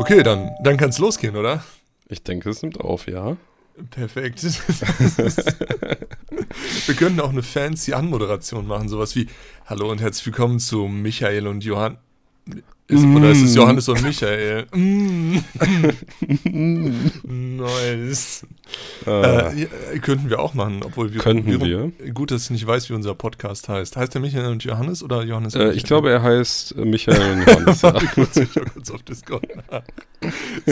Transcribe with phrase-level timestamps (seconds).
[0.00, 1.62] Okay, dann, dann kann es losgehen, oder?
[2.08, 3.36] Ich denke, es nimmt auf, ja.
[3.90, 4.42] Perfekt.
[6.86, 9.26] Wir könnten auch eine fancy Anmoderation machen, sowas wie
[9.66, 11.98] Hallo und herzlich willkommen zu Michael und Johann.
[12.90, 13.16] Ist, mm.
[13.16, 14.66] Oder ist es Johannes und Michael?
[14.76, 15.38] Mm.
[17.56, 18.46] nice.
[19.06, 19.50] Ah.
[19.50, 21.20] Äh, könnten wir auch machen, obwohl wir.
[21.20, 21.92] Könnten wir.
[22.12, 23.96] Gut, dass ich nicht weiß, wie unser Podcast heißt.
[23.96, 27.32] Heißt der Michael und Johannes oder Johannes und äh, Ich glaube, er heißt äh, Michael
[27.32, 27.82] und Johannes.
[27.82, 29.82] Warte kurz, ich schau kurz auf Discord nach.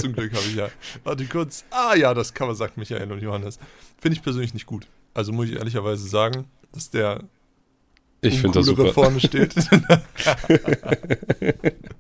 [0.01, 0.69] Zum Glück habe ich ja.
[1.05, 1.65] Warte kurz.
[1.71, 3.59] Ah ja, das Cover sagt Michael und Johannes.
[3.99, 4.87] Finde ich persönlich nicht gut.
[5.15, 7.23] Also muss ich ehrlicherweise sagen, dass der
[8.21, 8.93] ich finde das super.
[8.93, 9.55] vorne steht.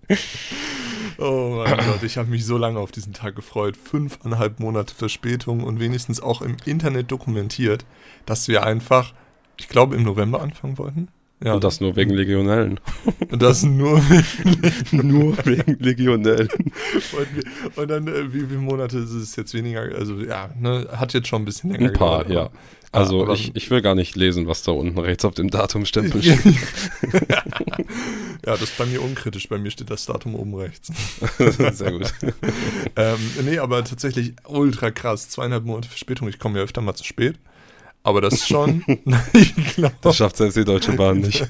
[1.18, 3.76] oh mein Gott, ich habe mich so lange auf diesen Tag gefreut.
[3.76, 7.84] Fünfeinhalb Monate Verspätung und wenigstens auch im Internet dokumentiert,
[8.26, 9.14] dass wir einfach,
[9.58, 11.08] ich glaube, im November anfangen wollten.
[11.42, 11.54] Ja.
[11.54, 12.80] Und das nur wegen Legionellen.
[13.30, 16.48] Und das nur wegen, nur wegen Legionellen.
[17.76, 19.82] Und, dann, äh, wie viele Monate ist es jetzt weniger?
[19.82, 22.58] Also, ja, ne, hat jetzt schon ein bisschen länger Ein paar, gedauert, ja.
[22.90, 26.22] Also ah, ich, ich will gar nicht lesen, was da unten rechts auf dem Datumstempel
[26.22, 26.44] steht.
[27.26, 27.42] ja,
[28.44, 29.48] das ist bei mir unkritisch.
[29.48, 30.90] Bei mir steht das Datum oben rechts.
[31.72, 32.12] Sehr gut.
[32.96, 35.28] ähm, nee, aber tatsächlich ultra krass.
[35.28, 36.28] Zweieinhalb Monate Verspätung.
[36.28, 37.36] Ich komme ja öfter mal zu spät.
[38.04, 38.82] Aber das ist schon.
[39.34, 41.46] ich glaub, das schafft selbst die Deutsche Bahn nicht.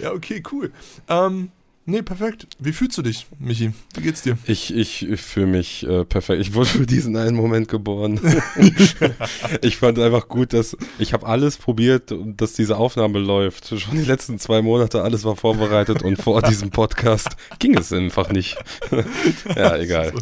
[0.00, 0.72] ja, okay, cool.
[1.08, 1.52] Ähm,
[1.84, 2.46] Nee, perfekt.
[2.60, 3.72] Wie fühlst du dich, Michi?
[3.94, 4.38] Wie geht's dir?
[4.46, 6.40] Ich, ich, fühle mich äh, perfekt.
[6.40, 8.20] Ich wurde für diesen einen Moment geboren.
[9.62, 13.66] ich fand einfach gut, dass ich habe alles probiert, dass diese Aufnahme läuft.
[13.80, 18.30] Schon die letzten zwei Monate, alles war vorbereitet und vor diesem Podcast ging es einfach
[18.30, 18.56] nicht.
[19.56, 20.12] ja, egal.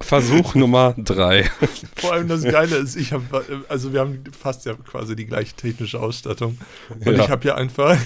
[0.00, 1.48] Versuch Nummer drei.
[1.94, 5.54] Vor allem das Geile ist, ich habe, also wir haben fast ja quasi die gleiche
[5.54, 6.58] technische Ausstattung.
[6.88, 7.22] Und ja.
[7.22, 7.96] ich habe ja einfach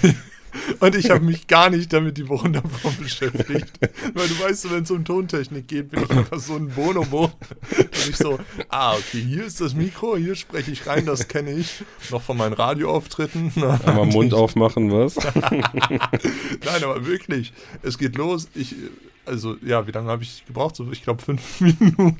[0.79, 3.79] und ich habe mich gar nicht damit die Wochen davor beschäftigt.
[4.13, 7.25] Weil du weißt, wenn es um Tontechnik geht, bin ich einfach so ein Bonobo.
[7.25, 11.51] Und ich so, ah, okay, hier ist das Mikro, hier spreche ich rein, das kenne
[11.51, 11.83] ich.
[12.11, 13.51] Noch von meinen Radioauftritten.
[13.85, 15.15] Einmal Mund aufmachen, was?
[15.35, 17.53] Nein, aber wirklich,
[17.83, 18.47] es geht los.
[18.55, 18.75] Ich
[19.27, 20.75] also ja, wie lange habe ich gebraucht?
[20.75, 22.17] So, ich glaube, fünf Minuten.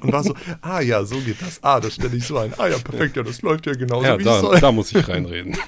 [0.00, 1.62] und war so, ah ja, so geht das.
[1.62, 2.52] Ah, das stelle ich so ein.
[2.58, 4.58] Ah ja, perfekt, ja, das läuft ja genauso ja, wie da, soll.
[4.58, 5.56] Da muss ich reinreden.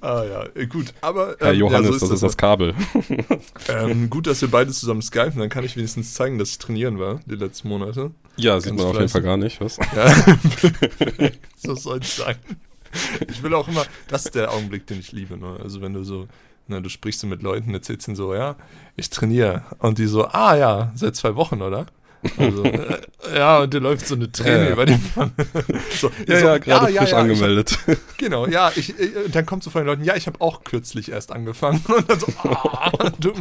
[0.00, 0.92] ah ja, äh, gut.
[1.00, 2.74] Aber, ähm, Herr Johannes, ja, so ist das, das ist das Kabel.
[3.68, 6.98] ähm, gut, dass wir beide zusammen skypen, dann kann ich wenigstens zeigen, dass ich trainieren
[6.98, 8.12] war, die letzten Monate.
[8.36, 9.78] Ja, Ganz sieht man auf jeden Fall gar nicht, was?
[9.96, 10.14] Ja,
[11.56, 12.36] so soll es sein.
[13.28, 15.36] Ich will auch immer, das ist der Augenblick, den ich liebe.
[15.36, 15.58] Ne?
[15.62, 16.26] Also wenn du so
[16.68, 18.54] Ne, du sprichst so mit Leuten, erzählst ihnen so, ja,
[18.94, 19.62] ich trainiere.
[19.78, 21.86] Und die so, ah ja, seit zwei Wochen, oder?
[22.36, 23.00] Also, äh,
[23.34, 24.72] ja, und dir läuft so eine Träne ja.
[24.72, 25.32] über den Mann.
[25.98, 27.78] so, ja, so, ja, gerade ja, frisch ja, angemeldet.
[27.86, 30.64] Hab, genau, ja, ich, äh, dann kommt so von den Leuten, ja, ich habe auch
[30.64, 31.82] kürzlich erst angefangen.
[31.88, 33.32] Und dann so, ah, du.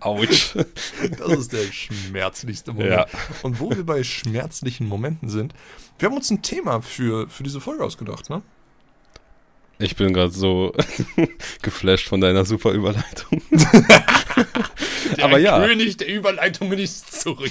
[0.00, 0.54] Autsch.
[1.18, 2.92] Das ist der schmerzlichste Moment.
[2.92, 3.06] Ja.
[3.42, 5.54] Und wo wir bei schmerzlichen Momenten sind,
[5.98, 8.42] wir haben uns ein Thema für, für diese Folge ausgedacht, ne?
[9.80, 10.72] Ich bin gerade so
[11.62, 13.42] geflasht von deiner super Überleitung.
[15.16, 15.64] der Aber ja.
[15.66, 17.50] König der Überleitung ist zurück.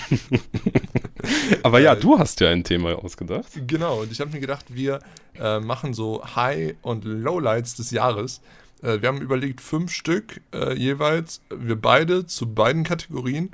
[1.63, 3.47] Aber ja, du hast ja ein Thema ausgedacht.
[3.67, 5.00] Genau, und ich habe mir gedacht, wir
[5.40, 8.41] äh, machen so High- und Lowlights des Jahres.
[8.81, 13.51] Äh, wir haben überlegt, fünf Stück äh, jeweils, wir beide zu beiden Kategorien.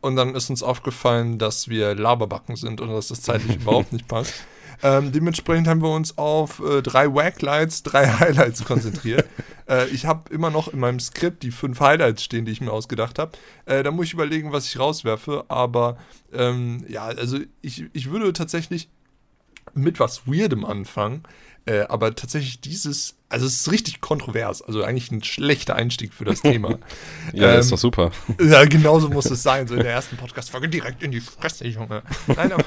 [0.00, 4.06] Und dann ist uns aufgefallen, dass wir Laberbacken sind und dass das zeitlich überhaupt nicht
[4.06, 4.34] passt.
[4.82, 9.26] Ähm, dementsprechend haben wir uns auf äh, drei Waglights, drei Highlights konzentriert.
[9.68, 12.72] äh, ich habe immer noch in meinem Skript die fünf Highlights stehen, die ich mir
[12.72, 13.32] ausgedacht habe.
[13.66, 15.44] Äh, da muss ich überlegen, was ich rauswerfe.
[15.48, 15.98] Aber
[16.32, 18.88] ähm, ja, also ich, ich würde tatsächlich
[19.74, 21.24] mit was Weirdem anfangen.
[21.68, 26.24] Äh, aber tatsächlich dieses, also es ist richtig kontrovers, also eigentlich ein schlechter Einstieg für
[26.24, 26.78] das Thema.
[27.34, 28.10] ja, ähm, ist doch super.
[28.40, 32.02] Ja, genauso muss es sein, so in der ersten Podcast-Folge direkt in die Fresse, Junge.
[32.26, 32.64] Nein, aber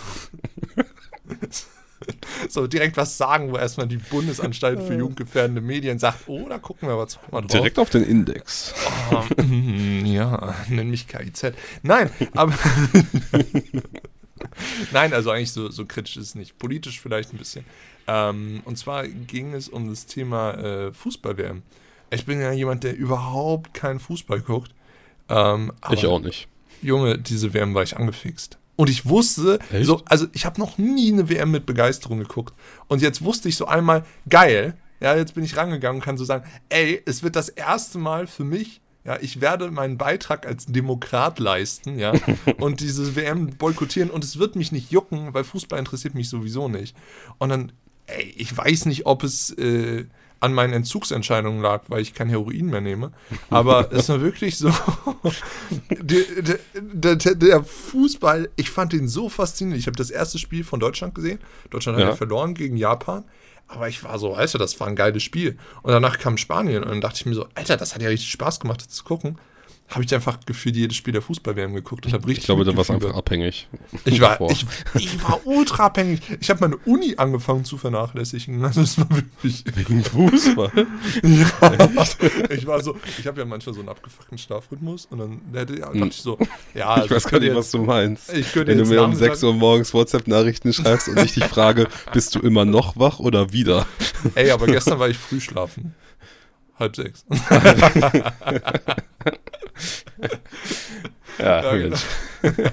[2.50, 6.88] so direkt was sagen, wo erstmal die Bundesanstalt für jugendgefährdende Medien sagt, oh, da gucken
[6.88, 7.52] wir aber zweimal drauf.
[7.52, 8.74] Direkt auf den Index.
[9.12, 9.24] Oh,
[10.06, 11.54] ja, nenn mich KIZ.
[11.84, 12.54] Nein, aber
[14.92, 16.58] Nein, also eigentlich so, so kritisch ist es nicht.
[16.58, 17.66] Politisch vielleicht ein bisschen.
[18.08, 21.64] Ähm, und zwar ging es um das Thema äh, Fußball-WM.
[22.10, 24.74] Ich bin ja jemand, der überhaupt keinen Fußball guckt.
[25.30, 26.48] Ähm, ich auch nicht.
[26.82, 28.58] Junge, diese WM war ich angefixt.
[28.82, 29.86] Und ich wusste, Echt?
[29.86, 32.56] so, also ich habe noch nie eine WM mit Begeisterung geguckt.
[32.88, 36.26] Und jetzt wusste ich so einmal, geil, ja, jetzt bin ich rangegangen und kann so
[36.26, 40.66] sagen, ey, es wird das erste Mal für mich, ja, ich werde meinen Beitrag als
[40.66, 42.14] Demokrat leisten, ja,
[42.58, 46.68] und diese WM boykottieren und es wird mich nicht jucken, weil Fußball interessiert mich sowieso
[46.68, 46.98] nicht.
[47.38, 47.72] Und dann,
[48.08, 50.06] ey, ich weiß nicht, ob es, äh,
[50.42, 53.12] an meinen Entzugsentscheidungen lag, weil ich kein Heroin mehr nehme.
[53.50, 54.74] Aber es war wirklich so,
[55.90, 59.80] der, der, der, Fußball, ich fand den so faszinierend.
[59.80, 61.40] Ich habe das erste Spiel von Deutschland gesehen.
[61.70, 63.24] Deutschland hat ja verloren gegen Japan.
[63.68, 65.58] Aber ich war so, Alter, das war ein geiles Spiel.
[65.84, 68.32] Und danach kam Spanien und dann dachte ich mir so, Alter, das hat ja richtig
[68.32, 69.38] Spaß gemacht, das zu gucken
[69.92, 72.06] habe ich einfach gefühlt jedes Spiel der Fußball-WM geguckt.
[72.06, 73.68] Ich, ich glaube, da warst einfach abhängig.
[74.06, 74.66] Ich war, ich,
[74.96, 76.22] ich, war ultra abhängig.
[76.40, 78.62] Ich habe meine Uni angefangen zu vernachlässigen.
[78.72, 80.72] Also das war wirklich Wegen Fußball?
[81.24, 82.04] ja.
[82.52, 85.88] Ich war so, ich habe ja manchmal so einen abgefuckten Schlafrhythmus und dann hätte, ja,
[85.88, 86.38] dachte ich so,
[86.74, 86.88] ja.
[86.88, 88.32] Also ich weiß gar nicht, was du meinst.
[88.56, 92.40] Wenn du mir um 6 Uhr morgens WhatsApp-Nachrichten schreibst und ich dich frage, bist du
[92.40, 93.86] immer noch wach oder wieder?
[94.36, 95.94] Ey, aber gestern war ich früh schlafen.
[96.82, 97.24] Halb sechs.
[101.38, 101.98] ja, ja genau.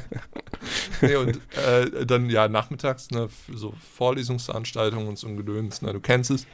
[1.03, 6.01] nee, und äh, dann ja nachmittags ne, so Vorlesungsveranstaltungen und so ein Gedöns, ne, du
[6.01, 6.47] kennst es.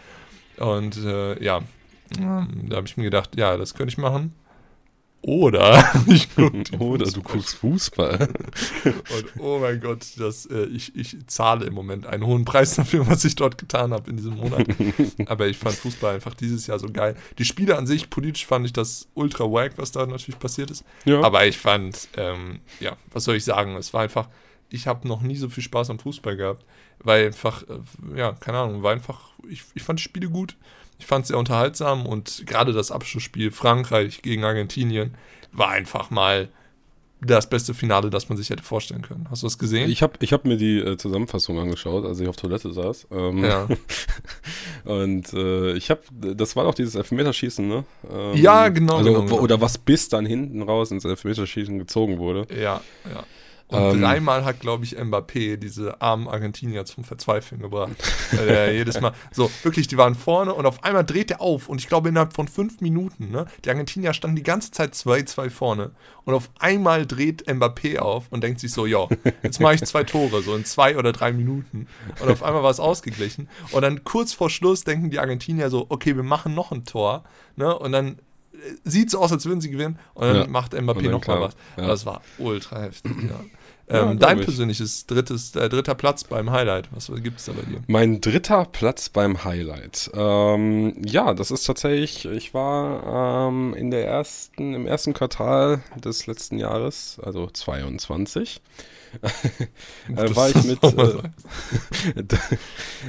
[0.57, 1.61] Und äh, ja,
[2.19, 4.35] da habe ich mir gedacht, ja, das könnte ich machen.
[5.27, 6.29] Oder ich
[6.79, 8.29] Oder du guckst Fußball.
[8.85, 13.07] Und oh mein Gott, das, äh, ich, ich zahle im Moment einen hohen Preis dafür,
[13.07, 14.67] was ich dort getan habe in diesem Monat.
[15.27, 17.17] Aber ich fand Fußball einfach dieses Jahr so geil.
[17.39, 20.85] Die Spiele an sich, politisch fand ich das ultra wack, was da natürlich passiert ist.
[21.07, 21.23] Ja.
[21.23, 24.29] Aber ich fand, ähm, ja, was soll ich sagen, es war einfach,
[24.69, 26.67] ich habe noch nie so viel Spaß am Fußball gehabt,
[26.99, 30.55] weil einfach, äh, ja, keine Ahnung, war einfach, ich, ich fand die Spiele gut.
[31.05, 35.15] Ich fand es sehr unterhaltsam und gerade das Abschlussspiel Frankreich gegen Argentinien
[35.53, 36.49] war einfach mal
[37.21, 39.27] das beste Finale, das man sich hätte vorstellen können.
[39.31, 39.91] Hast du das gesehen?
[39.91, 43.09] Ich habe ich hab mir die äh, Zusammenfassung angeschaut, als ich auf Toilette saß.
[43.11, 43.69] Ähm, ja.
[44.85, 47.85] und äh, ich habe, das war doch dieses Elfmeterschießen, ne?
[48.11, 49.41] Ähm, ja, genau, also, genau, genau.
[49.41, 52.47] Oder was bis dann hinten raus ins Elfmeterschießen gezogen wurde.
[52.51, 53.25] Ja, ja.
[53.69, 57.93] Und ähm, dreimal hat, glaube ich, Mbappé diese armen Argentinier zum Verzweifeln gebracht.
[58.39, 59.13] äh, jedes Mal.
[59.33, 61.69] So, wirklich, die waren vorne und auf einmal dreht er auf.
[61.69, 63.47] Und ich glaube, innerhalb von fünf Minuten, ne?
[63.65, 65.93] Die Argentinier standen die ganze Zeit 2-2 vorne.
[66.25, 69.09] Und auf einmal dreht Mbappé auf und denkt sich so, ja,
[69.43, 71.87] jetzt mache ich zwei Tore, so in zwei oder drei Minuten.
[72.21, 73.49] Und auf einmal war es ausgeglichen.
[73.73, 77.25] Und dann kurz vor Schluss denken die Argentinier so, okay, wir machen noch ein Tor.
[77.57, 77.77] Ne?
[77.79, 78.19] Und dann
[78.85, 79.99] sieht so aus, als würden sie gewinnen.
[80.15, 80.47] Und dann ja.
[80.47, 81.57] macht Mbappé nochmal was.
[81.77, 81.87] Ja.
[81.87, 83.13] Das war ultra heftig.
[83.29, 83.41] Ja.
[83.87, 87.83] Ähm, dein persönliches drittes, äh, dritter Platz beim Highlight, was gibt es da bei dir?
[87.87, 90.11] Mein dritter Platz beim Highlight.
[90.15, 96.27] Ähm, ja, das ist tatsächlich, ich war ähm, in der ersten, im ersten Quartal des
[96.27, 98.63] letzten Jahres, also 22,
[100.17, 100.83] äh, war ich mit.
[100.83, 101.23] Äh,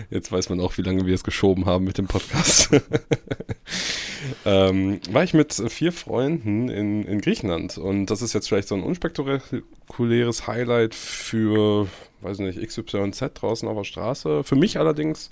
[0.09, 2.69] jetzt weiß man auch, wie lange wir es geschoben haben mit dem Podcast.
[4.45, 8.75] ähm, war ich mit vier Freunden in, in Griechenland und das ist jetzt vielleicht so
[8.75, 11.87] ein unspektakuläres Highlight für,
[12.21, 14.43] weiß nicht, XYZ draußen auf der Straße.
[14.43, 15.31] Für mich allerdings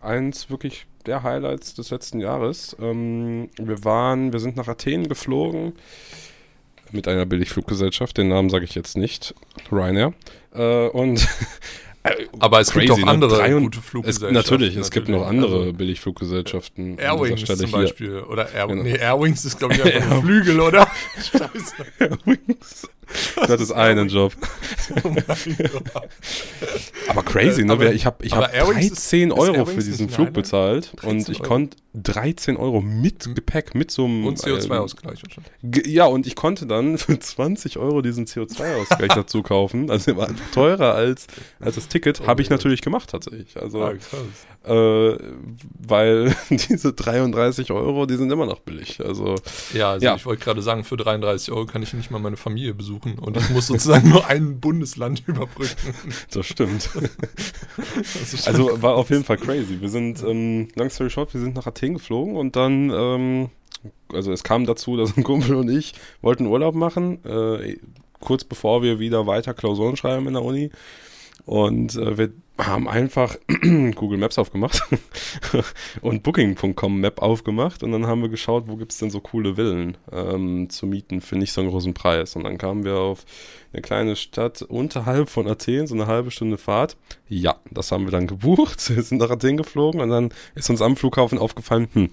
[0.00, 2.76] eins wirklich der Highlights des letzten Jahres.
[2.80, 5.72] Ähm, wir waren, wir sind nach Athen geflogen
[6.92, 9.34] mit einer Billigfluggesellschaft, den Namen sage ich jetzt nicht,
[9.70, 10.14] Ryanair.
[10.54, 11.26] Äh, und
[12.38, 13.10] aber es Crazy, gibt auch ne?
[13.10, 13.60] andere ne?
[13.60, 14.36] gute Fluggesellschaften.
[14.36, 16.98] Es, natürlich, es gibt noch andere also, Billigfluggesellschaften.
[16.98, 18.10] Airwings zum Beispiel.
[18.10, 18.30] Hier.
[18.30, 18.82] Oder Air, genau.
[18.82, 20.88] nee, Airwings ist, glaube ich, einfach ein Flügel, oder?
[21.16, 21.74] Scheiße.
[21.98, 22.88] Airwings.
[23.36, 24.32] Das ist einen Job.
[25.04, 25.14] Oh
[27.08, 27.72] aber crazy, ne?
[27.72, 31.42] Aber, ich habe ich hab 13 ist, Euro ist für diesen Flug bezahlt und ich
[31.42, 33.34] konnte 13 Euro mit hm.
[33.34, 34.26] Gepäck, mit so einem.
[34.26, 35.22] Und CO2-Ausgleich.
[35.62, 39.90] Äh, ja, und ich konnte dann für 20 Euro diesen CO2-Ausgleich dazu kaufen.
[39.90, 41.26] Also der war teurer als,
[41.60, 42.22] als das Ticket.
[42.22, 43.56] Oh, habe ich natürlich gemacht tatsächlich.
[43.60, 43.92] Also, ah,
[44.64, 45.18] äh,
[45.86, 49.00] weil diese 33 Euro, die sind immer noch billig.
[49.04, 49.34] Also,
[49.74, 50.14] ja, also ja.
[50.14, 53.36] ich wollte gerade sagen, für 33 Euro kann ich nicht mal meine Familie besuchen und
[53.36, 55.94] ich muss sozusagen nur ein Bundesland überbrücken.
[56.30, 56.90] Das stimmt.
[57.76, 59.80] Das also war auf jeden Fall crazy.
[59.80, 63.48] Wir sind, ähm, long story short, wir sind nach Athen geflogen und dann, ähm,
[64.12, 67.78] also es kam dazu, dass ein Kumpel und ich wollten Urlaub machen, äh,
[68.20, 70.70] kurz bevor wir wieder weiter Klausuren schreiben in der Uni.
[71.44, 73.36] Und äh, wir haben einfach
[73.94, 74.82] Google Maps aufgemacht
[76.00, 79.56] und Booking.com Map aufgemacht und dann haben wir geschaut, wo gibt es denn so coole
[79.56, 82.36] Villen ähm, zu mieten für nicht so einen großen Preis.
[82.36, 83.24] Und dann kamen wir auf
[83.72, 86.96] eine kleine Stadt unterhalb von Athen, so eine halbe Stunde Fahrt.
[87.28, 88.80] Ja, das haben wir dann gebucht.
[88.80, 92.10] Sind nach Athen geflogen und dann ist uns am Flughafen aufgefallen, hm,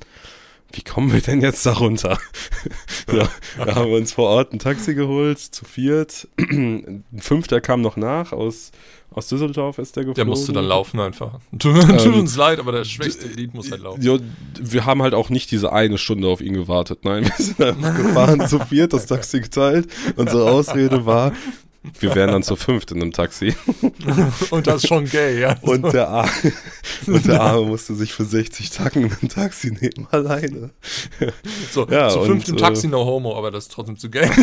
[0.73, 2.17] wie kommen wir denn jetzt da runter?
[3.07, 6.27] so, da haben wir uns vor Ort ein Taxi geholt, zu viert.
[6.37, 8.71] Ein Fünfter kam noch nach aus
[9.11, 10.15] aus Düsseldorf ist der geflogen.
[10.15, 11.39] Der musste dann laufen einfach.
[11.57, 14.01] Tut, ähm, uns leid, aber der schwächste Lied muss halt laufen.
[14.01, 14.17] Ja,
[14.59, 16.99] wir haben halt auch nicht diese eine Stunde auf ihn gewartet.
[17.03, 19.87] Nein, wir sind einfach gefahren, zu viert, das Taxi geteilt.
[20.15, 21.33] Unsere Ausrede war,
[21.99, 23.55] Wir wären dann zu fünft in einem Taxi.
[24.51, 25.55] Und das ist schon gay, ja.
[25.61, 26.29] Und der, Ar
[27.07, 30.71] und der Arme musste sich für 60 Tacken in einem Taxi nehmen, alleine.
[31.71, 34.29] So, Ja, zu fünft im Taxi no homo, aber das ist trotzdem zu gay.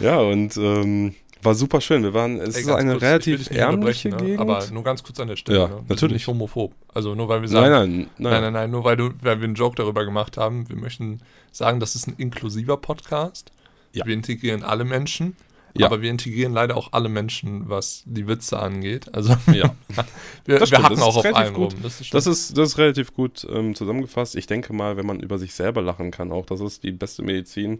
[0.00, 2.02] Ja, und ähm, war super schön.
[2.02, 4.36] Wir waren, es Ey, ist eine kurz, relativ ärmliche unterbrechen, Gegend.
[4.36, 4.40] Ne?
[4.40, 5.58] Aber nur ganz kurz an der Stelle.
[5.58, 5.84] Ja, ne?
[5.88, 6.14] Natürlich.
[6.14, 6.74] nicht homophob.
[6.92, 9.40] Also nur weil wir sagen, nein, nein, nein, nein, nein, nein, nur weil, du, weil
[9.40, 10.68] wir einen Joke darüber gemacht haben.
[10.68, 11.20] Wir möchten
[11.52, 13.52] sagen, das ist ein inklusiver Podcast.
[13.94, 14.06] Ja.
[14.06, 15.36] Wir integrieren alle Menschen.
[15.76, 15.86] Ja.
[15.86, 19.12] Aber wir integrieren leider auch alle Menschen, was die Witze angeht.
[19.12, 19.74] Also Ja.
[20.44, 21.72] wir, Das wir das auch auf gut.
[21.74, 21.82] rum.
[21.82, 24.36] Das ist, Das ist, das ist relativ gut ähm, zusammengefasst.
[24.36, 27.22] Ich denke mal, wenn man über sich selber lachen kann, auch das ist die beste
[27.22, 27.78] Medizin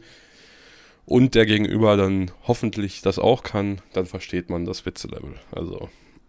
[1.07, 5.35] und der Gegenüber dann hoffentlich das auch kann, dann versteht man das Witzelevel.
[5.53, 5.89] Also,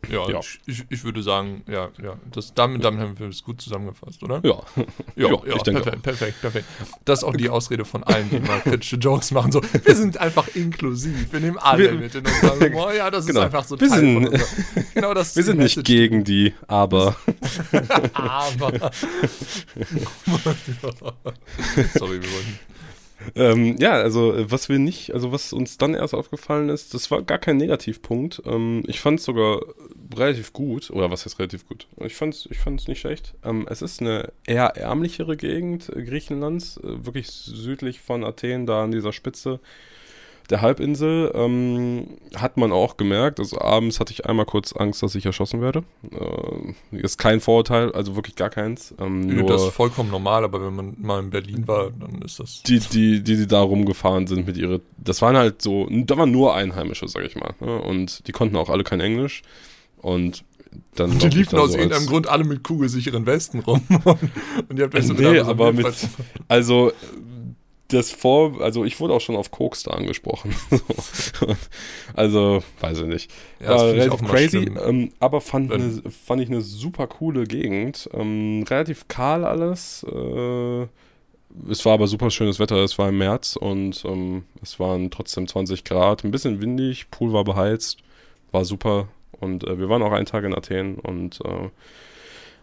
[0.10, 0.40] ja, ja.
[0.68, 2.16] Ich, ich, würde sagen, ja, ja.
[2.32, 4.40] Das, damit, damit haben wir es gut zusammengefasst, oder?
[4.44, 4.62] ja.
[5.16, 6.66] Ja, Ja, ja, ich denke perfekt, perfekt, perfekt.
[7.06, 9.52] Das ist auch die Ausrede von allen, die mal kritische Jokes machen.
[9.52, 11.32] So, wir sind einfach inklusiv.
[11.32, 12.94] Wir nehmen alle Wir- mit in unserem Humor.
[12.96, 13.40] Ja, das Genau.
[13.40, 14.46] ist einfach so Wir Teil sind- unser,
[14.94, 17.16] Genau, das Wir sind nicht gegen die, aber
[18.14, 18.92] Aber.
[21.94, 22.60] Sorry, wir wollten.
[23.36, 27.10] Ähm, ja, also äh, was wir nicht, also was uns dann erst aufgefallen ist, das
[27.12, 28.42] war gar kein Negativpunkt.
[28.46, 29.62] Ähm, ich fand es sogar
[30.16, 31.88] relativ gut, oder was heißt relativ gut?
[32.04, 33.34] Ich fand es ich fand's nicht schlecht.
[33.44, 38.92] Ähm, es ist eine eher ärmlichere Gegend Griechenlands, äh, wirklich südlich von Athen, da an
[38.92, 39.60] dieser Spitze
[40.50, 41.32] der Halbinsel.
[41.34, 45.62] Ähm, hat man auch gemerkt, also abends hatte ich einmal kurz Angst, dass ich erschossen
[45.62, 45.84] werde.
[46.12, 48.94] Äh, ist kein Vorurteil, also wirklich gar keins.
[49.00, 52.22] Ähm, Nö, nur das ist vollkommen normal, aber wenn man mal in Berlin war, dann
[52.22, 52.64] ist das.
[52.64, 56.32] die, die, die, die da rumgefahren sind mit ihre, das waren halt so, da waren
[56.32, 57.54] nur Einheimische, sag ich mal.
[57.60, 57.82] Ne?
[57.82, 59.42] Und die konnten auch alle kein Englisch.
[59.98, 60.44] Und
[60.96, 61.12] dann.
[61.12, 63.82] Die lauf ich liefen aus so irgendeinem Grund alle mit kugelsicheren Westen rum.
[64.70, 65.88] Und ihr habt euch so Nee, aber mit-
[66.48, 66.92] Also,
[67.90, 70.56] das vor, also ich wurde auch schon auf Koks da angesprochen.
[72.16, 73.32] also, weiß ich nicht.
[73.60, 77.44] Ja, das War ich relativ crazy, ähm, aber fand, ne, fand ich eine super coole
[77.44, 78.10] Gegend.
[78.14, 80.04] Ähm, relativ kahl alles.
[80.04, 80.88] Äh,
[81.70, 82.78] es war aber super schönes Wetter.
[82.78, 86.24] Es war im März und ähm, es waren trotzdem 20 Grad.
[86.24, 88.00] Ein bisschen windig, Pool war beheizt.
[88.52, 89.08] War super.
[89.32, 91.70] Und äh, wir waren auch einen Tag in Athen und äh,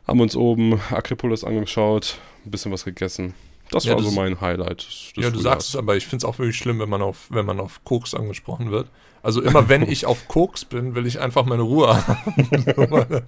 [0.07, 3.35] haben uns oben Akropolis angeschaut, ein bisschen was gegessen.
[3.73, 4.87] Das Ja, war das- so mein Highlight.
[5.17, 5.43] Ja, du Frühjahrs.
[5.43, 7.81] sagst es, aber ich finde es auch wirklich schlimm, wenn man auf, wenn man auf
[7.85, 8.89] Koks angesprochen wird.
[9.25, 13.23] Also immer wenn ich auf Koks bin, will ich einfach meine Ruhe haben.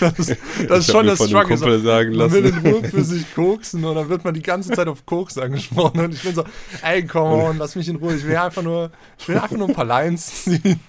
[0.00, 0.36] das ist,
[0.68, 1.56] das ist schon das Struggle.
[1.58, 2.64] So, sagen man will lassen.
[2.66, 6.00] in Ruhe für sich koksen und dann wird man die ganze Zeit auf Koks angesprochen
[6.00, 6.44] und ich bin so,
[6.82, 8.14] ey, come on, lass mich in Ruhe.
[8.16, 10.80] Ich will einfach nur, ich will einfach nur ein paar Lines ziehen.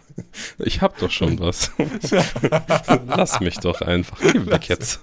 [0.60, 1.72] Ich hab doch schon was.
[3.08, 4.20] Lass mich doch einfach.
[4.20, 5.02] Geh weg jetzt.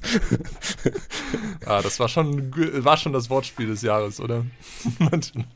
[1.64, 2.52] Ah, das war schon,
[2.84, 4.44] war schon das Wortspiel des Jahres, oder?
[4.98, 5.46] Wir sollten,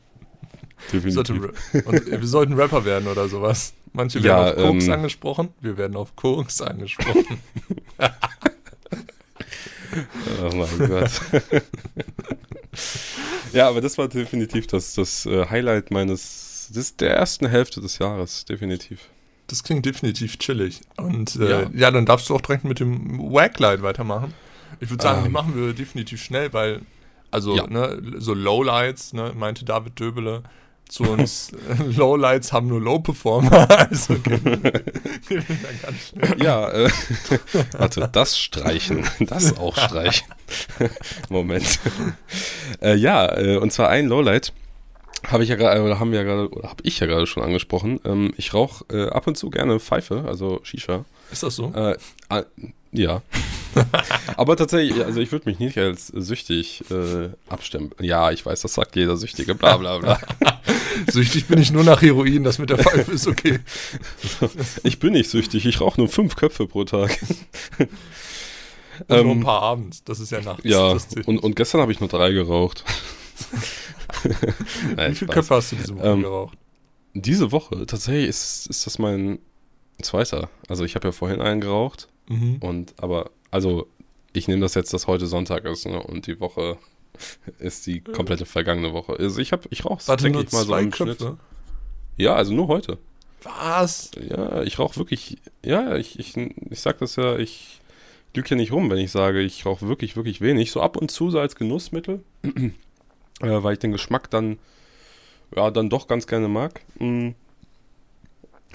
[0.91, 1.85] Definitiv.
[1.85, 3.73] und wir sollten Rapper werden oder sowas.
[3.93, 7.39] Manche werden Ja, auf Koks ähm, angesprochen, wir werden auf Koks angesprochen.
[10.41, 11.11] Oh mein Gott.
[13.53, 17.99] ja, aber das war definitiv das, das äh, Highlight meines, des, der ersten Hälfte des
[17.99, 18.45] Jahres.
[18.45, 19.09] Definitiv.
[19.53, 20.81] Das klingt definitiv chillig.
[20.97, 21.69] Und äh, Ja.
[21.75, 21.91] ja.
[21.91, 24.33] dann darfst du auch direkt mit dem Waglight weitermachen.
[24.79, 25.31] Ich würde sagen, die Ähm.
[25.31, 26.81] machen wir definitiv schnell, weil,
[27.29, 27.67] also, Ja.
[27.67, 30.41] ne, so Lowlights, ne, meinte David Döbele
[30.89, 31.51] zu uns,
[31.95, 33.67] Lowlights haben nur Low-Performer.
[33.69, 34.15] Also.
[36.43, 36.89] Ja, äh,
[37.77, 40.27] warte, das streichen, das auch streichen.
[41.29, 41.79] Moment.
[42.81, 44.51] Äh, ja, äh, und zwar ein Lowlight.
[45.27, 47.43] Habe ich ja gerade, oder haben wir ja gerade, oder habe ich ja gerade schon
[47.43, 47.99] angesprochen.
[48.05, 51.05] Ähm, ich rauche äh, ab und zu gerne Pfeife, also Shisha.
[51.31, 51.71] Ist das so?
[51.73, 51.97] Äh,
[52.29, 52.43] ah,
[52.91, 53.21] ja.
[54.37, 58.07] Aber tatsächlich, also ich würde mich nicht als süchtig äh, abstempeln.
[58.07, 60.19] Ja, ich weiß, das sagt jeder Süchtige, bla bla bla.
[61.11, 63.59] Süchtig bin ich nur nach Heroin, das mit der Pfeife ist okay.
[64.83, 67.17] Ich bin nicht süchtig, ich rauche nur fünf Köpfe pro Tag.
[67.79, 70.63] Und nur ein Ähm, paar abends, das ist ja nachts.
[70.65, 72.83] Ja, und, und gestern habe ich nur drei geraucht.
[74.95, 75.31] Nein, Wie viele.
[75.33, 76.57] Köpfe hast du diese Woche Ähm, geraucht?
[77.13, 79.39] Diese Woche, tatsächlich ist, ist das mein
[80.01, 80.49] zweiter.
[80.67, 82.55] Also ich habe ja vorhin einen geraucht Mhm.
[82.61, 83.85] und aber, also
[84.31, 86.77] ich nehme das jetzt, dass heute Sonntag ist ne, und die Woche
[87.59, 89.17] ist die komplette vergangene Woche.
[89.19, 91.17] Also ich habe, ich rauche denke ich mal so im Schnitt.
[91.19, 91.37] Köpfe?
[92.17, 92.97] Ja, also nur heute.
[93.43, 94.11] Was?
[94.27, 97.81] Ja, ich rauche wirklich, ja, ich, ich, ich sag das ja, ich
[98.33, 100.71] lüge ja nicht rum, wenn ich sage, ich rauche wirklich, wirklich wenig.
[100.71, 102.23] So ab und zu so als Genussmittel,
[103.43, 104.57] äh, weil ich den Geschmack dann,
[105.55, 106.81] ja, dann doch ganz gerne mag.
[106.99, 107.29] Mm.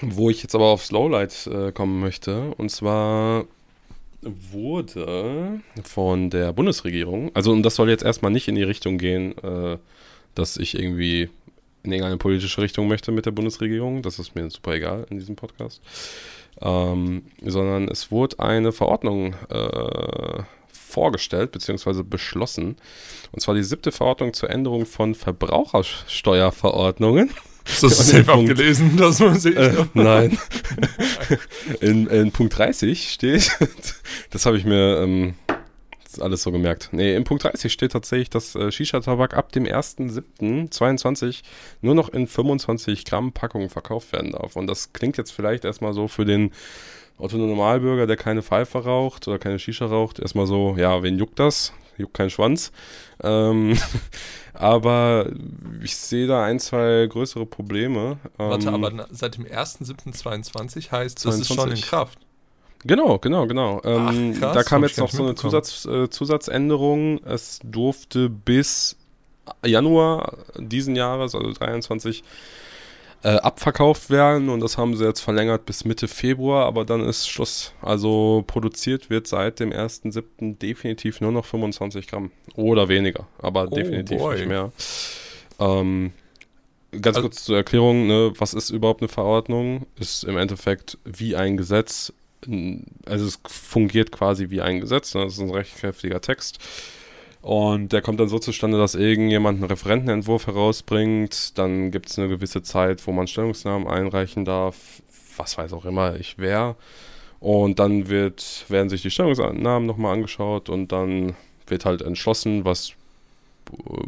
[0.01, 3.47] Wo ich jetzt aber aufs Lowlight äh, kommen möchte, und zwar
[4.23, 9.37] wurde von der Bundesregierung, also und das soll jetzt erstmal nicht in die Richtung gehen,
[9.39, 9.77] äh,
[10.37, 11.31] dass ich irgendwie
[11.83, 14.03] in irgendeine politische Richtung möchte mit der Bundesregierung.
[14.03, 15.81] Das ist mir super egal in diesem Podcast.
[16.61, 20.43] Ähm, sondern es wurde eine Verordnung äh,
[20.89, 22.03] vorgestellt bzw.
[22.03, 22.77] beschlossen.
[23.33, 27.31] Und zwar die siebte Verordnung zur Änderung von Verbrauchersteuerverordnungen.
[27.67, 28.97] Hast du das safe abgelesen?
[28.97, 30.39] Das muss ich äh, nein.
[31.81, 33.51] in, in Punkt 30 steht,
[34.31, 35.35] das habe ich mir ähm,
[36.21, 36.89] alles so gemerkt.
[36.93, 41.43] Nee, in Punkt 30 steht tatsächlich, dass äh, Shisha-Tabak ab dem 1.7.22
[41.83, 44.57] nur noch in 25 Gramm Packungen verkauft werden darf.
[44.57, 46.53] Und das klingt jetzt vielleicht erstmal so für den
[47.19, 51.39] Otto Normalbürger, der keine Pfeife raucht oder keine Shisha raucht, erstmal so, ja, wen juckt
[51.39, 51.73] das?
[51.97, 52.71] Juckt kein Schwanz.
[53.23, 53.77] Ähm,
[54.55, 55.31] aber
[55.83, 58.19] ich sehe da ein, zwei größere Probleme.
[58.37, 61.41] Warte, ähm, aber seit dem 1.7.22 heißt, das 22.
[61.41, 62.19] ist schon in Kraft.
[62.85, 63.81] Genau, genau, genau.
[63.85, 67.19] Ähm, Ach, krass, da kam jetzt noch so eine Zusatz, äh, Zusatzänderung.
[67.25, 68.97] Es durfte bis
[69.65, 72.23] Januar diesen Jahres, also 23,
[73.23, 77.29] äh, abverkauft werden und das haben sie jetzt verlängert bis Mitte Februar, aber dann ist
[77.29, 77.73] Schluss.
[77.83, 80.59] Also produziert wird seit dem 1.7.
[80.59, 84.37] definitiv nur noch 25 Gramm oder weniger, aber oh definitiv boy.
[84.37, 84.71] nicht mehr.
[85.59, 86.13] Ähm,
[86.93, 89.87] ganz also, kurz zur Erklärung, ne, was ist überhaupt eine Verordnung?
[89.99, 92.13] Ist im Endeffekt wie ein Gesetz,
[93.05, 95.25] also es fungiert quasi wie ein Gesetz, ne?
[95.25, 96.61] das ist ein recht kräftiger Text
[97.41, 101.57] und der kommt dann so zustande, dass irgendjemand einen Referentenentwurf herausbringt.
[101.57, 105.03] Dann gibt es eine gewisse Zeit, wo man Stellungsnahmen einreichen darf.
[105.37, 106.77] Was weiß auch immer ich wer.
[107.41, 111.37] Und dann wird, werden sich die Stellungsnahmen nochmal angeschaut und dann
[111.69, 112.95] wird halt entschlossen, was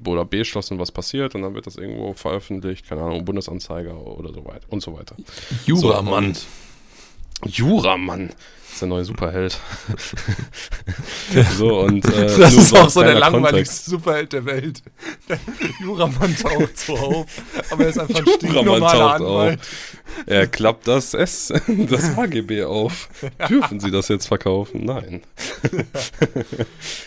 [0.05, 4.45] oder beschlossen, was passiert und dann wird das irgendwo veröffentlicht, keine Ahnung, Bundesanzeiger oder so
[4.47, 5.15] weiter und so weiter.
[5.67, 6.35] Juramann.
[6.35, 6.47] So,
[7.47, 8.31] Juramann
[8.81, 9.61] ist der neue Superheld.
[11.59, 14.83] so, und, äh, das ist auch so der langweiligste Superheld der Welt.
[15.29, 15.39] Der
[15.83, 17.27] Juramann taucht so auf,
[17.71, 19.61] aber er ist einfach ein stinknormaler Anwalt.
[19.61, 19.67] Auf.
[20.27, 23.09] Er klappt das S, das HGB auf.
[23.49, 24.85] Dürfen Sie das jetzt verkaufen?
[24.85, 25.23] Nein.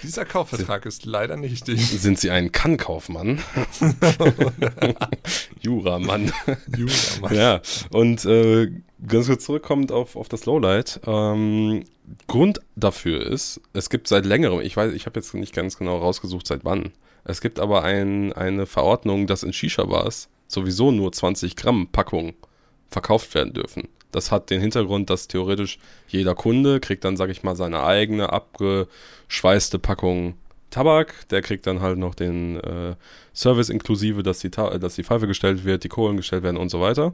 [0.04, 1.86] Dieser Kaufvertrag ist leider nichtig.
[1.86, 3.42] Sind Sie ein Kann-Kaufmann?
[5.62, 6.32] Juramann.
[6.78, 7.36] Juramann.
[7.36, 7.62] Ja,
[7.92, 8.72] und äh,
[9.08, 11.02] ganz kurz zurückkommend auf, auf das Lowlight.
[11.06, 11.63] Ähm,
[12.28, 15.98] Grund dafür ist, es gibt seit längerem, ich weiß, ich habe jetzt nicht ganz genau
[15.98, 16.92] rausgesucht, seit wann.
[17.24, 22.34] Es gibt aber ein, eine Verordnung, dass in Shisha-Bars sowieso nur 20 Gramm Packung
[22.90, 23.88] verkauft werden dürfen.
[24.12, 28.32] Das hat den Hintergrund, dass theoretisch jeder Kunde kriegt dann, sag ich mal, seine eigene
[28.32, 30.36] abgeschweißte Packung
[30.70, 31.28] Tabak.
[31.30, 32.96] Der kriegt dann halt noch den äh,
[33.34, 36.80] Service inklusive, dass die, dass die Pfeife gestellt wird, die Kohlen gestellt werden und so
[36.80, 37.14] weiter.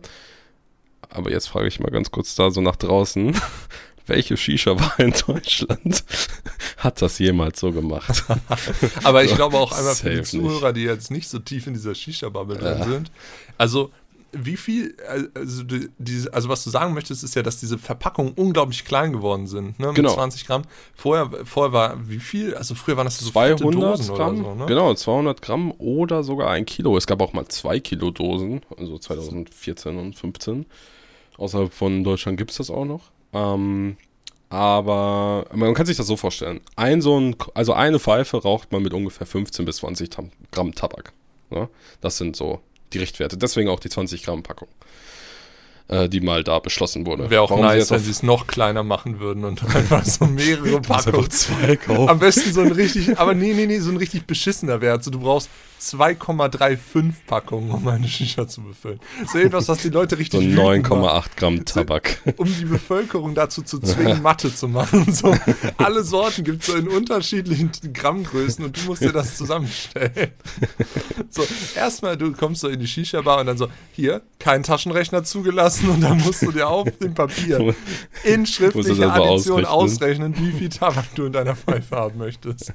[1.10, 3.36] Aber jetzt frage ich mal ganz kurz da so nach draußen.
[4.10, 6.04] Welche Shisha-Bar in Deutschland
[6.78, 8.26] hat das jemals so gemacht?
[9.04, 11.96] Aber ich glaube auch einmal für die Zuhörer, die jetzt nicht so tief in dieser
[11.96, 12.86] Shisha-Bubble drin ja.
[12.86, 13.12] sind.
[13.58, 13.92] Also
[14.32, 14.96] wie viel,
[15.34, 19.48] also, die, also was du sagen möchtest, ist ja, dass diese Verpackungen unglaublich klein geworden
[19.48, 20.14] sind, ne, mit genau.
[20.14, 20.64] 20 Gramm.
[20.94, 22.54] Vorher, vorher war wie viel?
[22.56, 24.66] Also früher waren das so 200 Dosen Gramm, so, ne?
[24.68, 26.96] Genau, 200 Gramm oder sogar ein Kilo.
[26.98, 30.66] Es gab auch mal zwei Kilo Dosen, also 2014 und 15.
[31.38, 33.12] Außerhalb von Deutschland gibt es das auch noch.
[33.34, 33.98] Ähm,
[34.50, 36.62] aber man kann sich das so vorstellen.
[36.76, 40.10] Ein so ein, also eine Pfeife raucht man mit ungefähr 15 bis 20
[40.52, 41.14] Gramm Tabak.
[41.52, 41.70] Ne?
[42.02, 42.60] Das sind so
[42.94, 43.38] die Richtwerte.
[43.38, 44.68] Deswegen auch die 20 Gramm Packung
[45.90, 47.30] äh, die mal da beschlossen wurde.
[47.30, 50.26] Wäre auch Warum nice, sie wenn sie es noch kleiner machen würden und einfach so
[50.26, 51.30] mehrere Packungen.
[51.32, 52.10] zwei kaufen.
[52.10, 55.04] Am besten so ein richtig, aber nee, nee, nee, so ein richtig beschissener Wert.
[55.04, 59.00] So, du brauchst 2,35 Packungen, um eine Shisha zu befüllen.
[59.32, 62.22] So etwas, was die Leute richtig So 9,8 Gramm Tabak.
[62.26, 65.12] So, um die Bevölkerung dazu zu zwingen, Mathe zu machen.
[65.12, 65.36] So,
[65.78, 70.32] alle Sorten gibt es so in unterschiedlichen Grammgrößen und du musst dir das zusammenstellen.
[71.30, 71.44] So,
[71.76, 75.90] erstmal, du kommst so in die Shisha-Bar und dann so, hier, kein Taschenrechner zugelassen lassen
[75.90, 77.76] und dann musst du dir auf dem Papier
[78.24, 80.34] in schriftlicher Addition ausrechnen.
[80.34, 82.74] ausrechnen, wie viel Tabak du in deiner Pfeife haben möchtest.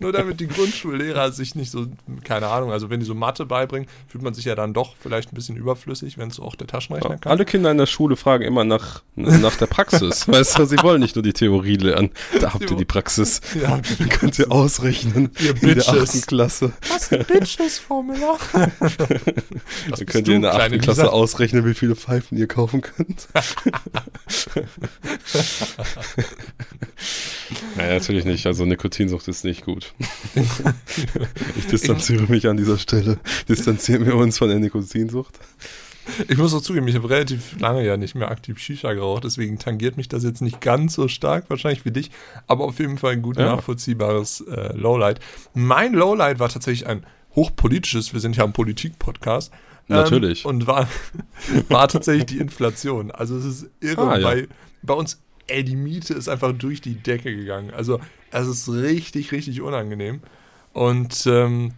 [0.00, 1.86] Nur damit die Grundschullehrer sich nicht so,
[2.24, 5.32] keine Ahnung, also wenn die so Mathe beibringen, fühlt man sich ja dann doch vielleicht
[5.32, 7.32] ein bisschen überflüssig, wenn es auch der Taschenrechner ja, kann.
[7.32, 10.28] Alle Kinder in der Schule fragen immer nach, nach der Praxis.
[10.28, 12.10] weißt du, sie wollen nicht nur die Theorie lernen.
[12.40, 13.40] Da habt ihr die Praxis.
[13.54, 15.30] Ja, die könnt ihr ausrechnen.
[15.38, 16.26] Ihr in der 8.
[16.26, 16.72] Klasse.
[16.92, 18.38] Was ein Bitches-Formular.
[18.52, 20.82] Dann könnt ihr in der 8.
[20.82, 23.28] Klasse ausrechnen, wie viele Pfeifen ihr ihr kaufen könnt.
[27.76, 28.46] naja, natürlich nicht.
[28.46, 29.94] Also Nikotinsucht ist nicht gut.
[31.56, 33.18] ich distanziere mich an dieser Stelle.
[33.48, 35.38] Distanzieren wir uns von der Nikotinsucht.
[36.28, 39.58] Ich muss auch zugeben, ich habe relativ lange ja nicht mehr aktiv Shisha geraucht, deswegen
[39.58, 42.10] tangiert mich das jetzt nicht ganz so stark, wahrscheinlich wie dich,
[42.46, 43.46] aber auf jeden Fall ein gut ja.
[43.46, 45.20] nachvollziehbares äh, Lowlight.
[45.54, 48.12] Mein Lowlight war tatsächlich ein hochpolitisch ist.
[48.12, 49.52] Wir sind ja ein Politik-Podcast.
[49.88, 50.44] Natürlich.
[50.44, 50.88] Ähm, und war,
[51.68, 53.10] war tatsächlich die Inflation.
[53.10, 54.26] Also es ist irre, Ah, ja.
[54.26, 54.48] weil
[54.82, 57.70] bei uns, ey, die Miete ist einfach durch die Decke gegangen.
[57.70, 60.20] Also es ist richtig, richtig unangenehm.
[60.72, 61.72] Und ähm,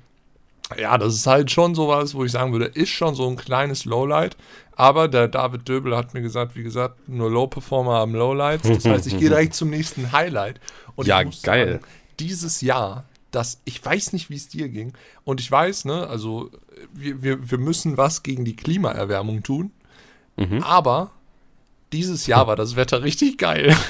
[0.79, 3.85] ja, das ist halt schon sowas, wo ich sagen würde, ist schon so ein kleines
[3.85, 4.37] Lowlight.
[4.75, 8.69] Aber der David Döbel hat mir gesagt, wie gesagt, nur Low-Performer haben Lowlights.
[8.69, 10.61] Das heißt, ich gehe direkt zum nächsten Highlight.
[10.97, 11.73] Und Ja, ich muss geil.
[11.73, 11.85] Sagen,
[12.19, 14.93] dieses Jahr, das, ich weiß nicht, wie es dir ging.
[15.25, 16.51] Und ich weiß, ne, also
[16.93, 19.71] wir, wir, wir müssen was gegen die Klimaerwärmung tun.
[20.37, 20.63] Mhm.
[20.63, 21.11] Aber
[21.97, 23.75] dieses Jahr war das Wetter richtig geil.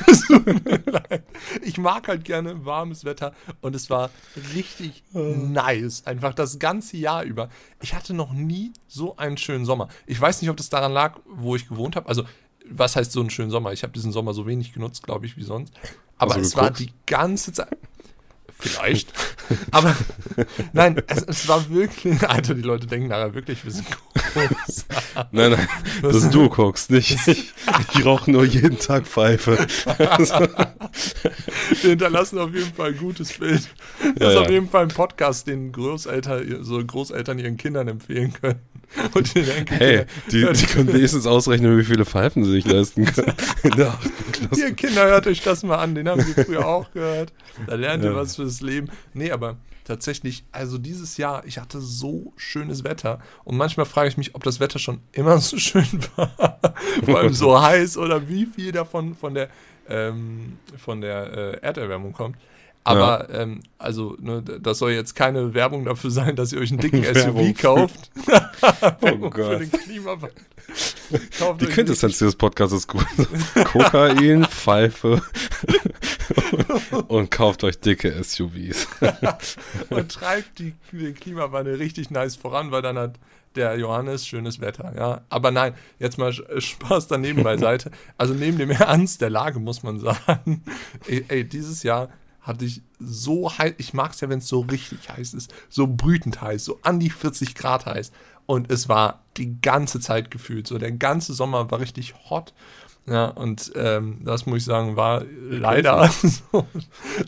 [1.62, 4.10] Ich mag halt gerne warmes Wetter und es war
[4.54, 6.06] richtig nice.
[6.06, 7.50] Einfach das ganze Jahr über.
[7.82, 9.88] Ich hatte noch nie so einen schönen Sommer.
[10.06, 12.08] Ich weiß nicht, ob das daran lag, wo ich gewohnt habe.
[12.08, 12.24] Also,
[12.68, 13.72] was heißt so einen schönen Sommer?
[13.72, 15.74] Ich habe diesen Sommer so wenig genutzt, glaube ich, wie sonst.
[16.16, 17.76] Aber du es war die ganze Zeit.
[18.58, 19.12] Vielleicht.
[19.70, 19.94] Aber
[20.72, 22.22] nein, es, es war wirklich.
[22.28, 23.86] Alter, die Leute denken nachher wirklich, wir sind
[25.33, 25.68] Nein, nein,
[26.03, 27.53] dass du guckst, nicht ich.
[27.94, 29.57] Ich rauche nur jeden Tag Pfeife.
[31.83, 33.68] Wir hinterlassen auf jeden Fall ein gutes Bild.
[34.01, 34.40] Das Ja, ist ja.
[34.42, 38.61] auf jeden Fall ein Podcast, den Großeltern, so Großeltern ihren Kindern empfehlen können.
[39.14, 39.79] Und Enkelkindern.
[39.79, 43.35] Hey, die, die können wenigstens ausrechnen, wie viele Pfeifen sie sich leisten können.
[44.57, 47.33] Ihr Kinder, hört euch das mal an, den haben wir früher auch gehört.
[47.66, 48.88] Da lernt ihr was fürs Leben.
[49.12, 53.20] Nee, aber tatsächlich, also dieses Jahr, ich hatte so schönes Wetter.
[53.44, 56.35] Und manchmal frage ich mich, ob das Wetter schon immer so schön war.
[57.05, 59.49] Vor allem so heiß oder wie viel davon von der,
[59.88, 62.37] ähm, von der äh, Erderwärmung kommt.
[62.85, 66.79] Aber, ähm, also, ne, das soll jetzt keine Werbung dafür sein, dass ihr euch einen
[66.79, 68.11] dicken Werbung SUV kauft.
[69.01, 69.62] Für Gott.
[71.61, 73.05] Die Quintessenz dieses Podcasts ist gut.
[73.72, 75.20] Kokain, Pfeife
[77.09, 78.87] und kauft euch dicke SUVs.
[79.90, 83.18] und treibt die, den Klimawandel richtig nice voran, weil dann hat
[83.55, 85.22] der Johannes schönes Wetter, ja.
[85.31, 87.90] Aber nein, jetzt mal Sch- Spaß daneben beiseite.
[88.18, 90.62] Also neben dem Ernst der Lage muss man sagen,
[91.07, 92.09] ey, ey dieses Jahr
[92.40, 95.87] hatte ich so heiß, ich mag es ja, wenn es so richtig heiß ist, so
[95.87, 98.12] brütend heiß, so an die 40 Grad heiß.
[98.46, 102.54] Und es war die ganze Zeit gefühlt so, der ganze Sommer war richtig hot.
[103.09, 106.09] Ja, und ähm, das muss ich sagen, war leider
[106.52, 106.66] so,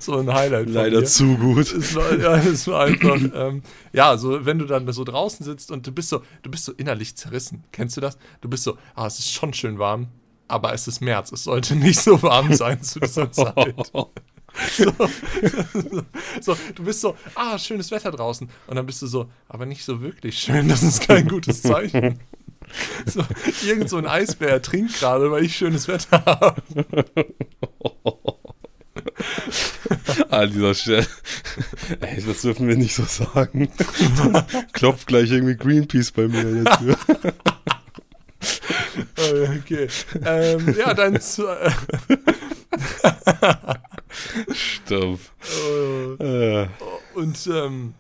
[0.01, 0.71] so ein Highlight.
[0.71, 1.73] Leider zu gut.
[1.73, 5.71] Es war, ja, es war einfach, ähm, ja, so, wenn du dann so draußen sitzt
[5.71, 7.63] und du bist so, du bist so innerlich zerrissen.
[7.71, 8.19] Kennst du das?
[8.41, 10.09] Du bist so, ah, es ist schon schön warm,
[10.49, 11.31] aber es ist März.
[11.31, 13.77] Es sollte nicht so warm sein zu dieser Zeit.
[14.77, 14.93] So,
[16.41, 18.49] so, du bist so, ah, schönes Wetter draußen.
[18.67, 22.19] Und dann bist du so, aber nicht so wirklich schön, das ist kein gutes Zeichen.
[23.07, 23.25] So,
[23.67, 26.63] irgend so ein Eisbär ertrinkt gerade, weil ich schönes Wetter habe.
[30.29, 31.07] An dieser Stelle.
[32.01, 33.71] Ey, das dürfen wir nicht so sagen.
[34.75, 36.99] Klopft gleich irgendwie Greenpeace bei mir an der Tür.
[39.17, 39.89] Okay.
[40.27, 41.19] Ähm, ja, äh,
[44.53, 45.33] Stumpf.
[46.21, 46.69] äh, Äh,
[47.15, 47.95] Und ähm,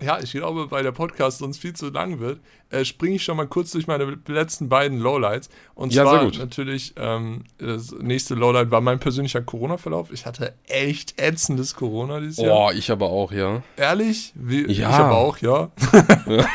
[0.00, 3.36] ja, ich glaube, weil der Podcast sonst viel zu lang wird, äh, springe ich schon
[3.38, 5.48] mal kurz durch meine letzten beiden Lowlights.
[5.74, 10.12] Und Ja, zwar natürlich, ähm, das nächste Lowlight war mein persönlicher Corona-Verlauf.
[10.12, 12.48] Ich hatte echt ätzendes Corona dieses Jahr.
[12.50, 13.62] Boah, ich aber auch, ja.
[13.76, 14.32] Ehrlich?
[14.34, 14.90] Wie, Ja.
[14.90, 15.70] Ich aber auch, ja.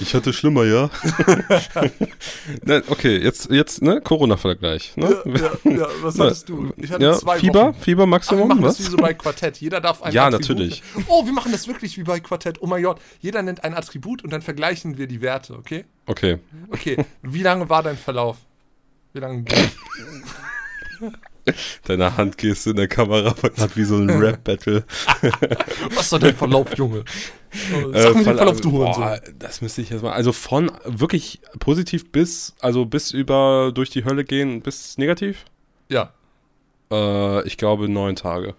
[0.00, 0.90] Ich hatte schlimmer, ja.
[2.64, 4.96] Nein, okay, jetzt, jetzt ne, Corona-Vergleich.
[4.96, 5.22] Ne?
[5.24, 5.32] Ja,
[5.64, 6.72] ja, ja, was hattest du?
[6.76, 7.80] Ich hatte ja, zwei Fieber, Wochen.
[7.80, 8.76] Fieber Ach, wir Maximum, machen was?
[8.78, 9.58] das wie so bei Quartett.
[9.58, 10.82] Jeder darf ein Ja, Attribut natürlich.
[11.08, 12.60] Oh, wir machen das wirklich wie bei Quartett.
[12.60, 13.00] Oh mein Gott.
[13.20, 15.84] Jeder nennt ein Attribut und dann vergleichen wir die Werte, okay?
[16.06, 16.38] Okay.
[16.70, 17.04] Okay.
[17.22, 18.38] Wie lange war dein Verlauf?
[19.12, 19.44] Wie lange?
[21.84, 24.84] Deine Handgeste in der Kamera hat wie so ein Rap-Battle.
[25.94, 27.04] Was war dein Verlauf, Junge?
[27.74, 29.34] Oh, Äh, Sag mir den Verla- Verlauf, du boah, Hurensohn.
[29.38, 30.12] Das müsste ich jetzt mal.
[30.12, 35.44] Also von wirklich positiv bis, also bis über durch die Hölle gehen bis negativ?
[35.88, 36.12] Ja.
[36.90, 38.54] Äh, ich glaube neun Tage.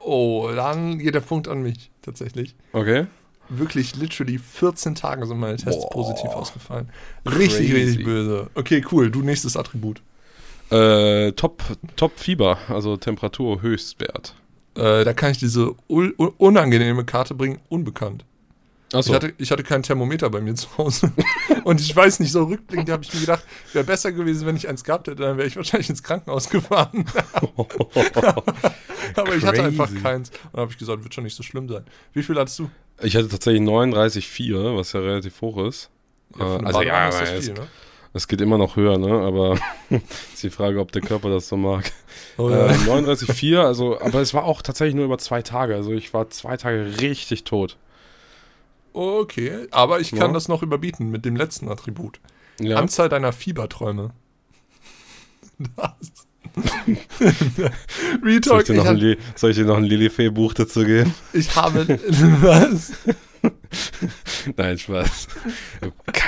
[0.00, 2.54] Oh, dann geht der Punkt an mich, tatsächlich.
[2.72, 3.06] Okay.
[3.48, 5.90] Wirklich, literally 14 Tage sind meine Tests Boah.
[5.90, 6.88] positiv ausgefallen.
[7.26, 7.72] Richtig, Crazy.
[7.74, 8.50] richtig böse.
[8.54, 9.10] Okay, cool.
[9.10, 10.00] Du nächstes Attribut.
[10.70, 11.62] Äh, Top,
[11.94, 14.34] Top Fieber, also Temperatur Höchstwert.
[14.76, 15.72] Äh, da kann ich diese
[16.38, 18.24] unangenehme Karte bringen, unbekannt.
[18.92, 19.10] Achso.
[19.10, 21.12] Ich, hatte, ich hatte kein Thermometer bei mir zu Hause.
[21.64, 24.68] Und ich weiß nicht, so rückblickend habe ich mir gedacht, wäre besser gewesen, wenn ich
[24.68, 27.04] eins gehabt hätte, dann wäre ich wahrscheinlich ins Krankenhaus gefahren.
[29.16, 30.30] Aber ich hatte einfach keins.
[30.30, 31.84] Und dann habe ich gesagt, wird schon nicht so schlimm sein.
[32.12, 32.70] Wie viel hattest du?
[33.02, 35.90] Ich hatte tatsächlich 39,4, was ja relativ hoch ist.
[36.38, 37.66] Ja, Äh, also ja, ist das viel, ne?
[38.16, 39.10] Es geht immer noch höher, ne?
[39.10, 39.58] Aber
[39.90, 41.92] ist die Frage, ob der Körper das so mag.
[42.38, 42.72] Oh, Äh, ja.
[42.72, 45.74] 39,4, also, aber es war auch tatsächlich nur über zwei Tage.
[45.74, 47.76] Also ich war zwei Tage richtig tot.
[48.94, 50.32] Okay, aber ich kann Ja.
[50.32, 52.18] das noch überbieten mit dem letzten Attribut.
[52.58, 52.76] Ja.
[52.78, 54.12] Anzahl deiner Fieberträume.
[55.76, 55.90] Das.
[57.18, 60.54] Soll ich, Retalk, dir ich, noch ein hab, Li- soll ich dir noch ein Lilifee-Buch
[60.54, 61.12] dazu geben?
[61.34, 61.86] ich habe.
[62.40, 62.92] Was?
[64.56, 65.28] Nein, Spaß.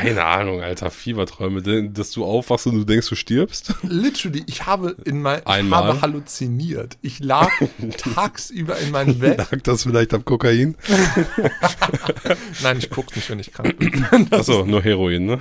[0.02, 0.90] Keine Ahnung, Alter.
[0.90, 1.62] Fieberträume.
[1.90, 3.74] Dass du aufwachst und du denkst, du stirbst?
[3.82, 5.84] Literally, ich habe in mein, ich Einmal?
[5.84, 6.98] habe halluziniert.
[7.02, 7.50] Ich lag
[7.96, 9.38] tagsüber in meinem Bett.
[9.38, 10.76] Lag das vielleicht am Kokain?
[12.62, 14.28] Nein, ich guck's nicht, wenn ich krank bin.
[14.30, 15.38] Achso, nur Heroin, ne?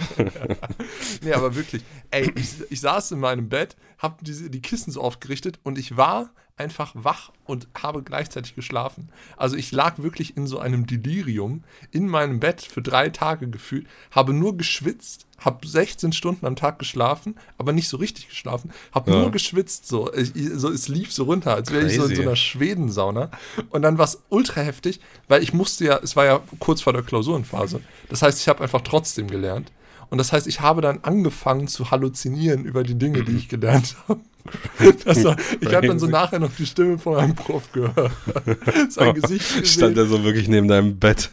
[1.22, 1.84] Nee, aber wirklich.
[2.10, 5.98] Ey, ich, ich saß in meinem Bett, hab diese, die Kissen so aufgerichtet und ich
[5.98, 9.10] war einfach wach und habe gleichzeitig geschlafen.
[9.38, 13.88] Also ich lag wirklich in so einem Delirium in meinem Bett für drei Tage gefühlt,
[14.12, 19.12] habe nur geschwitzt, habe 16 Stunden am Tag geschlafen, aber nicht so richtig geschlafen, habe
[19.12, 19.20] Ja.
[19.22, 20.12] nur geschwitzt, so.
[20.14, 20.70] Ich, so.
[20.72, 23.30] Es lief so runter, als wäre ich so in so einer Schwedensauna.
[23.70, 26.94] Und dann war es ultra heftig, weil ich musste ja, es war ja kurz vor
[26.94, 27.82] der Klausurenphase.
[28.10, 29.72] Das heißt, ich habe einfach trotzdem gelernt.
[30.10, 33.96] Und das heißt, ich habe dann angefangen zu halluzinieren über die Dinge, die ich gelernt
[34.08, 34.22] habe.
[34.80, 38.12] War, ich habe dann so nachher noch die Stimme von meinem Prof gehört.
[38.90, 39.66] Sein Gesicht gesehen.
[39.66, 41.30] Stand er so wirklich neben deinem Bett.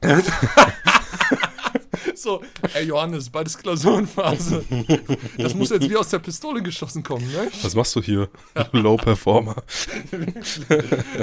[2.18, 2.42] So,
[2.74, 4.64] ey Johannes, ist Klausurenphase.
[5.38, 7.48] Das muss jetzt wie aus der Pistole geschossen kommen, ne?
[7.62, 8.28] Was machst du hier?
[8.72, 9.54] Low Performer.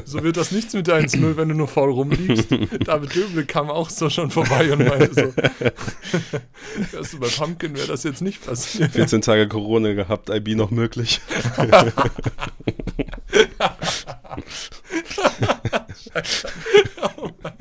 [0.06, 2.52] So wird das nichts mit der 1-0, wenn du nur faul rumliegst.
[2.86, 5.34] David Döbel kam auch so schon vorbei und meinte so,
[6.92, 8.92] wärst du bei Pumpkin, wäre das jetzt nicht passiert.
[8.92, 11.20] 14 Tage Corona gehabt, IB noch möglich.
[17.18, 17.54] Oh Mann.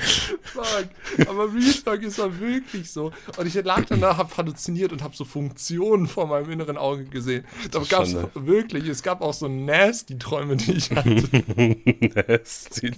[0.00, 0.88] Fuck.
[1.28, 3.12] Aber Real Talk ist ja wirklich so.
[3.36, 7.44] Und ich lag danach, hab halluziniert und hab so Funktionen vor meinem inneren Auge gesehen.
[7.70, 11.28] Da gab es wirklich, es gab auch so nasty Träume, die ich hatte.
[12.26, 12.92] Nasty.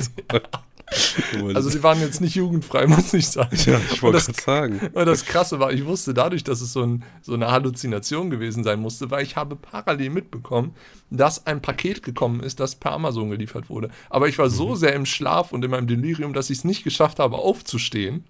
[1.55, 3.57] Also die waren jetzt nicht jugendfrei, muss ich sagen.
[3.67, 4.81] ja, ich wollte das, sagen.
[4.93, 8.65] und das Krasse war, ich wusste dadurch, dass es so, ein, so eine Halluzination gewesen
[8.65, 10.75] sein musste, weil ich habe parallel mitbekommen,
[11.13, 13.91] dass ein Paket gekommen ist, das per Amazon geliefert wurde.
[14.09, 16.85] Aber ich war so sehr im Schlaf und in meinem Delirium, dass ich es nicht
[16.85, 18.25] geschafft habe, aufzustehen.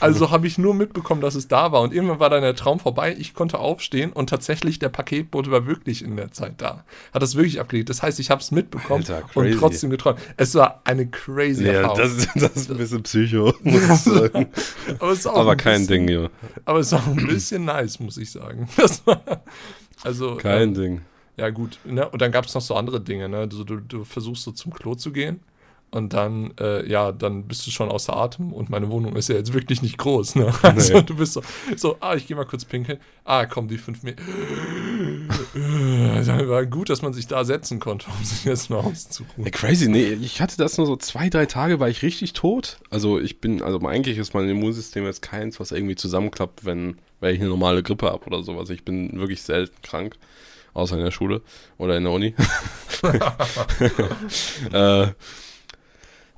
[0.00, 1.82] Also habe ich nur mitbekommen, dass es da war.
[1.82, 3.14] Und irgendwann war dann der Traum vorbei.
[3.18, 6.84] Ich konnte aufstehen und tatsächlich der Paketbote war wirklich in der Zeit da.
[7.14, 7.90] Hat das wirklich abgelegt.
[7.90, 10.18] Das heißt, ich habe es mitbekommen Alter, und trotzdem geträumt.
[10.36, 12.26] Es war eine crazy Ja, Erfahrung.
[12.34, 14.46] das, ist- das ist ein bisschen Psycho, muss ich sagen.
[14.98, 16.28] aber Aber ein kein bisschen, Ding, ja.
[16.64, 18.68] Aber es ist auch ein bisschen nice, muss ich sagen.
[20.04, 21.00] Also, Kein ähm, Ding.
[21.36, 21.78] ja gut.
[21.84, 22.08] Ne?
[22.08, 23.28] Und dann gab es noch so andere Dinge.
[23.28, 23.48] Ne?
[23.48, 25.40] Du, du, du versuchst so zum Klo zu gehen
[25.92, 29.36] und dann, äh, ja, dann bist du schon außer Atem und meine Wohnung ist ja
[29.36, 30.34] jetzt wirklich nicht groß.
[30.34, 30.52] Ne?
[30.62, 31.02] Also Nee.
[31.02, 31.42] du bist so,
[31.76, 32.98] so, ah, ich gehe mal kurz pinkeln.
[33.24, 34.22] Ah, komm, die fünf Meter.
[35.54, 39.44] Dann war gut, dass man sich da setzen konnte, um sich jetzt mal auszuruhen.
[39.44, 42.78] Ey, crazy, nee, ich hatte das nur so zwei, drei Tage, war ich richtig tot.
[42.90, 47.34] Also ich bin, also eigentlich ist mein Immunsystem jetzt keins, was irgendwie zusammenklappt, wenn, wenn
[47.34, 48.70] ich eine normale Grippe habe oder sowas.
[48.70, 50.16] Ich bin wirklich selten krank,
[50.74, 51.42] außer in der Schule
[51.78, 52.34] oder in der Uni.
[54.72, 55.06] äh,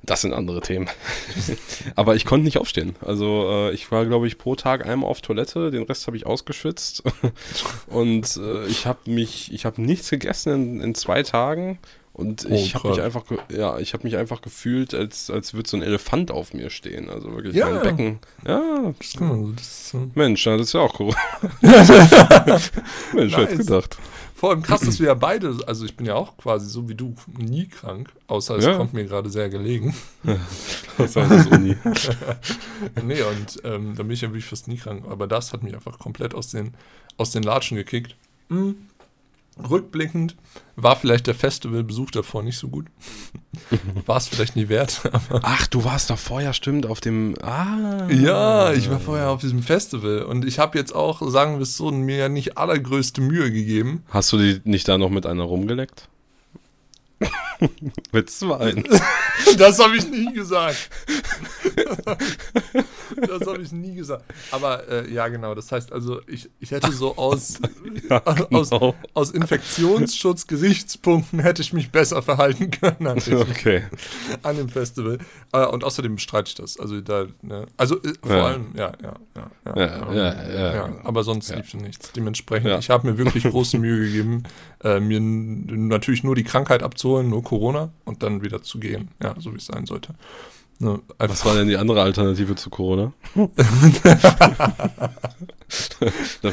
[0.03, 0.87] das sind andere Themen.
[1.95, 2.95] Aber ich konnte nicht aufstehen.
[3.01, 6.25] Also äh, ich war, glaube ich, pro Tag einmal auf Toilette, den Rest habe ich
[6.25, 7.03] ausgeschwitzt.
[7.87, 11.79] Und äh, ich habe mich, ich habe nichts gegessen in, in zwei Tagen.
[12.13, 15.69] Und Oh, ich habe mich einfach, ja, ich habe mich einfach gefühlt, als, als würde
[15.69, 17.09] so ein Elefant auf mir stehen.
[17.09, 17.69] Also wirklich Ja.
[17.69, 18.19] mein Becken.
[18.45, 21.13] Ja, Das das ist so- Mensch, das ist ja auch cool.
[21.61, 23.35] Mensch, Nice.
[23.37, 23.97] hätte gedacht.
[24.39, 26.95] Vor allem krass, dass wir ja beide, also ich bin ja auch quasi so wie
[26.95, 28.77] du, nie krank, außer es Ja.
[28.77, 29.93] kommt mir gerade sehr gelegen.
[30.97, 31.77] Das war das Uni.
[33.05, 35.05] nee, und ähm, da bin ich ja wirklich fast nie krank.
[35.09, 36.73] Aber das hat mich einfach komplett aus den,
[37.15, 38.15] aus den Latschen gekickt.
[38.49, 38.75] Hm.
[39.67, 40.35] Rückblickend
[40.75, 42.87] war vielleicht der Festivalbesuch davor nicht so gut.
[44.05, 45.01] War es vielleicht nie wert.
[45.11, 47.35] Aber Ach, du warst doch vorher, stimmt, auf dem.
[47.41, 48.07] Ah.
[48.09, 51.75] ja, ich war vorher auf diesem Festival und ich habe jetzt auch, sagen wir es
[51.75, 54.03] so, mir ja nicht allergrößte Mühe gegeben.
[54.09, 56.07] Hast du die nicht da noch mit einer rumgeleckt?
[58.11, 58.83] mit zwei.
[59.57, 60.89] Das habe ich nie gesagt.
[63.27, 64.23] das habe ich nie gesagt.
[64.51, 65.55] Aber äh, ja, genau.
[65.55, 67.59] Das heißt also, ich, ich hätte so aus,
[68.09, 68.95] Ja, aus, genau.
[69.13, 73.83] aus Infektionsschutzgesichtspunkten hätte ich mich besser verhalten können an dem, Okay.
[74.43, 75.17] an dem Festival.
[75.53, 76.79] Äh, und außerdem bestreite ich das.
[76.79, 78.45] Also da, ne, also äh, vor Ja.
[78.45, 80.89] allem, ja, ja, ja, ja, Ja, ja.
[81.03, 82.11] Aber sonst lief nichts.
[82.11, 84.43] Dementsprechend, ich habe mir wirklich große Mühe gegeben,
[84.83, 89.09] äh, mir natürlich nur die Krankheit abzuholen, nur Corona und dann wieder zu gehen.
[89.23, 90.13] Ja, so wie es sein sollte.
[90.81, 93.11] Ne, Was war denn die andere Alternative zu Corona?
[93.35, 93.49] Darf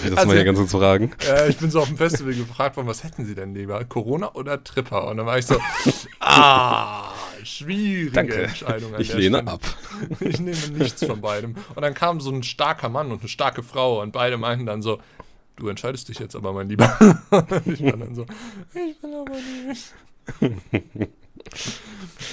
[0.04, 1.12] ich das Also- mal hier ganz kurz fragen?
[1.28, 3.82] Äh, ich bin so auf dem Festival gefragt worden, was hätten Sie denn lieber?
[3.84, 5.06] Corona oder Tripper?
[5.08, 5.56] Und dann war ich so,
[6.20, 7.12] ah,
[7.44, 8.42] schwierige Danke.
[8.44, 8.94] Entscheidung.
[8.94, 9.52] An Ich lehne Stelle.
[9.52, 9.60] ab.
[10.20, 11.54] Ich nehme nichts von beidem.
[11.74, 14.82] Und dann kam so ein starker Mann und eine starke Frau und beide meinten dann
[14.82, 14.98] so,
[15.56, 16.86] du entscheidest dich jetzt aber, mein Lieber.
[17.64, 18.26] ich war dann so,
[18.74, 19.36] ich will aber
[19.68, 19.92] nicht.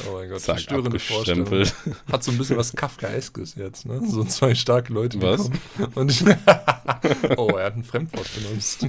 [0.08, 1.66] Oh mein Gott, Zack, verstörende Vorstellung.
[2.12, 4.02] Hat so ein bisschen was Kafkaeskes jetzt, ne?
[4.08, 5.50] So zwei starke Leute, Was?
[5.94, 6.24] Und ich,
[7.38, 8.82] oh, er hat ein Fremdwort benutzt.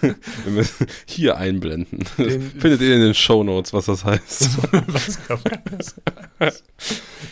[0.00, 2.04] Wir müssen hier einblenden.
[2.18, 4.58] Den- Findet ihr in den Shownotes, was das heißt.
[4.88, 5.96] was Kafkaesk
[6.40, 6.64] ist.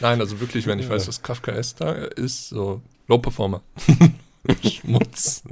[0.00, 3.62] Nein, also wirklich, wenn ich weiß, was Kafkaesk da ist, so Low Performer.
[4.64, 5.42] Schmutz.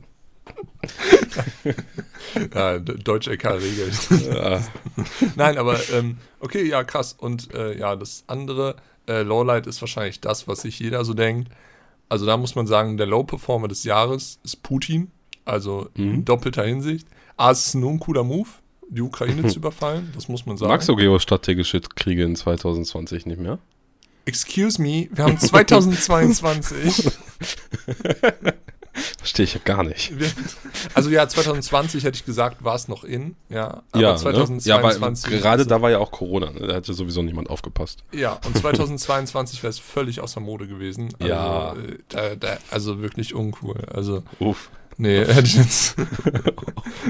[2.55, 3.99] ja, D- Deutsch LK regelt.
[4.33, 4.61] ja.
[5.37, 7.15] Nein, aber ähm, okay, ja, krass.
[7.19, 8.77] Und äh, ja, das andere,
[9.09, 11.51] äh, Lowlight ist wahrscheinlich das, was sich jeder so denkt.
[12.09, 15.11] Also da muss man sagen, der Low-Performer des Jahres ist Putin.
[15.45, 16.25] Also in Mhm.
[16.25, 17.07] doppelter Hinsicht.
[17.37, 18.49] A, es ist nur ein cooler Move,
[18.89, 20.11] die Ukraine zu überfallen.
[20.15, 20.71] Das muss man sagen.
[20.71, 23.59] Magst du geostrategische Kriege in 2020 nicht mehr?
[24.25, 27.13] Excuse me, wir haben 2022.
[29.19, 30.13] Verstehe ich ja gar nicht.
[30.95, 33.37] Also ja, 2020 hätte ich gesagt, war es noch in.
[33.49, 34.19] Ja, aber ja, ne?
[34.19, 34.67] 2022.
[34.67, 36.51] ja, weil gerade also- da war ja auch Corona.
[36.51, 36.67] Ne?
[36.67, 38.05] Da hatte sowieso niemand aufgepasst.
[38.13, 41.09] Ja, und 2022 wäre es völlig außer Mode gewesen.
[41.19, 41.73] Also, Ja.
[41.75, 43.85] äh, Da, da, also wirklich uncool.
[43.93, 44.71] Also, Uff.
[44.99, 45.97] Nee, hätte ich jetzt.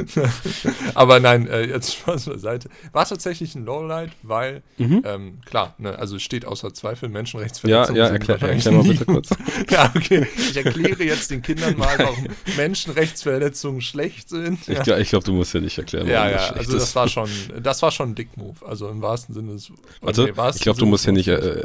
[0.95, 2.69] Aber nein, äh, jetzt Spaß beiseite.
[2.93, 5.03] War tatsächlich ein Lowlight, weil, Mhm.
[5.05, 7.97] ähm, klar, ne, also es steht außer Zweifel, Ja, Menschenrechtsverletzungen.
[7.99, 9.29] ja, sind erklär, erklär mal bitte kurz.
[9.71, 10.27] Ja, okay.
[10.37, 14.59] Ich erkläre jetzt den Kindern mal, warum Menschenrechtsverletzungen schlecht sind.
[14.69, 16.73] Ich, glaub- ich glaube, du musst ja nicht erklären, Ja, warum ja, das schlecht also
[16.75, 16.95] das ist.
[16.97, 17.29] war schon,
[17.63, 18.67] das war schon ein Dick-Move.
[18.67, 19.71] Also im wahrsten Sinne des
[20.01, 21.65] Warte, nee, wahrsten ich glaube, du Sinne musst ja des nicht, äh, äh,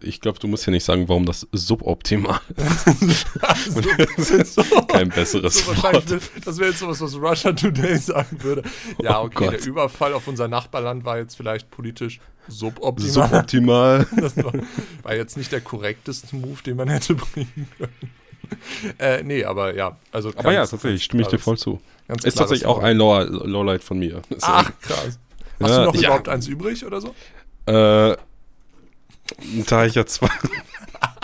[0.00, 2.40] ich glaube, du musst ja nicht sagen, warum das suboptimal
[4.44, 6.04] so, kein besseres so wahrscheinlich,
[6.44, 8.62] das wäre jetzt sowas, was Russia Today sagen würde.
[9.02, 9.66] Ja, Oh okay, der Gott.
[9.66, 13.10] Überfall auf unser Nachbarland war jetzt vielleicht politisch suboptimal.
[13.28, 14.06] Suboptimal.
[14.16, 14.52] Das war,
[15.02, 18.12] war jetzt nicht der korrekteste Move, den man hätte bringen können.
[18.98, 21.80] Äh, nee, aber ja, also Aber ja, tatsächlich, stimme ich dir voll zu.
[22.22, 24.22] Ist tatsächlich auch ein Low Lowlight von mir.
[24.30, 25.18] Ist Ach, krass.
[25.60, 26.00] Hast Ja, du noch ja.
[26.02, 27.08] überhaupt eins übrig oder so?
[27.66, 28.16] Äh,
[29.66, 30.28] da ich ja zwei,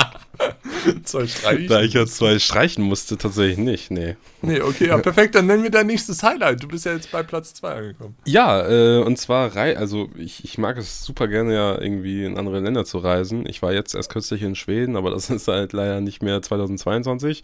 [1.04, 1.68] Zwei Streichen?
[1.68, 4.16] da ich ja zwei streichen musste, tatsächlich nicht, nee.
[4.42, 5.34] Nee, okay, ja, perfekt.
[5.34, 6.62] Dann nennen wir dein nächstes Highlight.
[6.62, 8.16] Du bist ja jetzt bei Platz 2 angekommen.
[8.26, 12.38] Ja, äh, und zwar, rei also ich, ich mag es super gerne ja irgendwie in
[12.38, 13.46] andere Länder zu reisen.
[13.48, 17.42] Ich war jetzt erst kürzlich in Schweden, aber das ist halt leider nicht mehr 2022.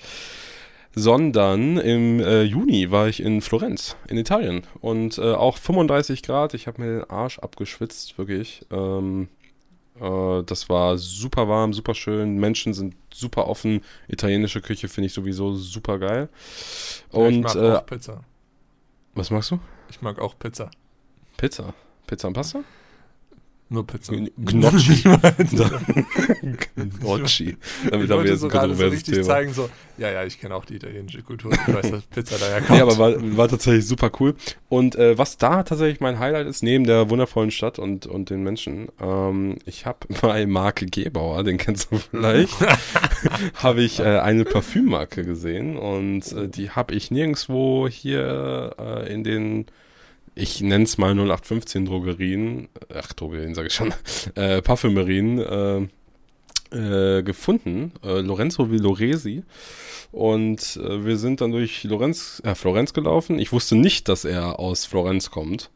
[0.94, 4.62] Sondern im äh, Juni war ich in Florenz, in Italien.
[4.80, 8.62] Und äh, auch 35 Grad, ich habe mir den Arsch abgeschwitzt, wirklich.
[8.72, 9.37] Ähm, äh,
[10.00, 12.36] das war super warm, super schön.
[12.38, 13.82] Menschen sind super offen.
[14.08, 16.28] Italienische Küche finde ich sowieso super geil.
[17.12, 18.24] Ja, ich Und mag äh, auch Pizza.
[19.14, 19.60] was magst du?
[19.90, 20.70] Ich mag auch Pizza.
[21.36, 21.74] Pizza.
[22.06, 22.64] Pizza und Pasta?
[23.70, 24.14] Nur Pizza.
[24.14, 25.02] Gnocchi.
[26.76, 27.56] Gnocchi.
[27.90, 29.26] Damit haben wir jetzt so gerade so richtig Thema.
[29.26, 31.52] zeigen, so, ja, ja, ich kenne auch die italienische Kultur.
[31.52, 32.70] Ich weiß, dass Pizza daher kommt.
[32.70, 34.34] Nee, aber war, war tatsächlich super cool.
[34.70, 38.42] Und äh, was da tatsächlich mein Highlight ist, neben der wundervollen Stadt und, und den
[38.42, 42.56] Menschen, ähm, ich habe bei Marke Gebauer, den kennst du vielleicht,
[43.54, 49.24] habe ich äh, eine Parfümmarke gesehen und äh, die habe ich nirgendwo hier äh, in
[49.24, 49.66] den,
[50.38, 53.92] ich nenne es mal 0815 Drogerien, ach Drogerien sage ich schon,
[54.34, 55.88] äh, Parfümerien äh,
[56.70, 59.42] äh, gefunden, äh, Lorenzo Villoresi.
[60.12, 63.38] Und äh, wir sind dann durch Lorenz, äh, Florenz gelaufen.
[63.38, 65.70] Ich wusste nicht, dass er aus Florenz kommt.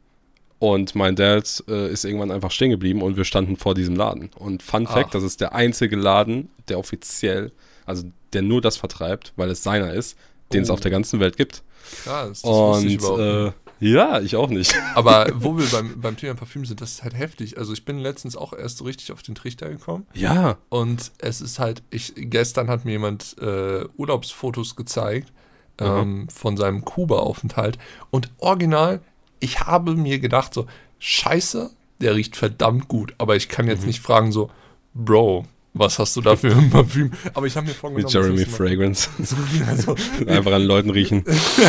[0.58, 4.30] Und mein Dad äh, ist irgendwann einfach stehen geblieben und wir standen vor diesem Laden.
[4.38, 4.94] Und Fun Ach.
[4.94, 7.50] Fact, das ist der einzige Laden, der offiziell,
[7.84, 10.16] also der nur das vertreibt, weil es seiner ist,
[10.52, 10.74] den es Oh.
[10.74, 11.62] auf der ganzen Welt gibt.
[12.04, 14.74] Krass, das wusste ich Und überhaupt äh, ja, ich auch nicht.
[14.94, 17.58] Aber wo wir beim, beim Thema Parfüm sind, das ist halt heftig.
[17.58, 20.06] Also ich bin letztens auch erst so richtig auf den Trichter gekommen.
[20.14, 25.32] Ja, Und es ist halt, ich, gestern hat mir jemand äh, Urlaubsfotos gezeigt
[25.78, 27.78] ähm, von seinem Kuba-Aufenthalt.
[28.10, 29.00] Und original,
[29.40, 30.66] ich habe mir gedacht, so,
[31.00, 33.14] scheiße, der riecht verdammt gut.
[33.18, 33.70] Aber ich kann Mhm.
[33.72, 34.50] jetzt nicht fragen, so,
[34.94, 37.12] Bro, was hast du da für ein Parfüm?
[37.32, 39.08] Aber ich habe mir vorgenommen, mit Jeremy Fragrance.
[39.66, 41.24] also, Einfach an Leuten riechen.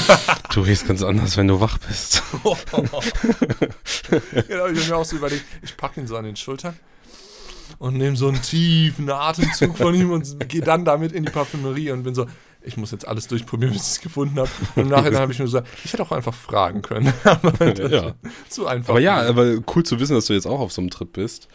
[0.54, 2.22] Du riechst ganz anders, wenn du wach bist.
[4.48, 6.77] genau, ich habe mir auch so überlegt, ich packe ihn so an den Schultern
[7.80, 11.90] und nehme so einen tiefen Atemzug von ihm und gehe dann damit in die Parfümerie
[11.90, 12.27] und bin so,
[12.62, 14.50] ich muss jetzt alles durchprobieren, bis ich es gefunden habe.
[14.75, 17.12] Und im Nachhinein habe ich mir gesagt, ich hätte auch einfach fragen können.
[17.23, 18.13] Aber Ja.
[18.48, 18.90] zu einfach.
[18.92, 21.48] Aber ja, aber cool zu wissen, dass du jetzt auch auf so einem Trip bist.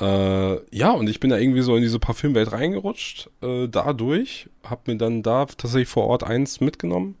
[0.00, 4.88] Äh, ja, und ich bin da irgendwie so in diese Parfümwelt reingerutscht, äh, dadurch, hab
[4.88, 7.16] mir dann da tatsächlich vor Ort eins mitgenommen.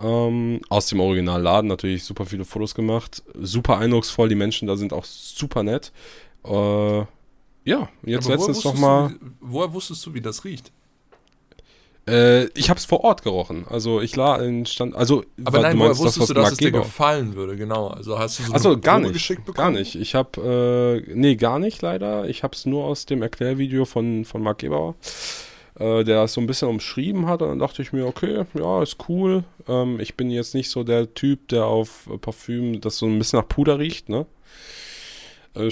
[0.00, 4.92] Ähm, aus dem Originalladen natürlich super viele Fotos gemacht, super eindrucksvoll, die Menschen da sind
[4.92, 5.92] auch super nett.
[6.44, 6.98] Äh,
[7.66, 9.14] ja, jetzt Aber woher letztens nochmal.
[9.40, 10.72] Woher wusstest du, wie das riecht?
[12.06, 13.64] Äh, ich habe es vor Ort gerochen.
[13.70, 14.94] Also ich la in stand.
[14.94, 17.56] Also Aber nein, du woher meinst wusstest was du, dass Mark es dir gefallen würde?
[17.56, 17.88] Genau.
[17.88, 19.14] Also hast du so Achso, eine gar Probe nicht.
[19.14, 19.94] geschickt Gar nicht.
[19.94, 22.28] Ich habe, äh, nee, gar nicht leider.
[22.28, 24.96] Ich habe es nur aus dem Erklärvideo von, von Marc Gebauer,
[25.78, 27.42] äh, der es so ein bisschen umschrieben hat.
[27.42, 29.44] Und dann dachte ich mir, okay, ja, ist cool.
[29.68, 33.38] Ähm, ich bin jetzt nicht so der Typ, der auf Parfüm, das so ein bisschen
[33.38, 34.26] nach Puder riecht, ne?
[35.54, 35.70] Äh,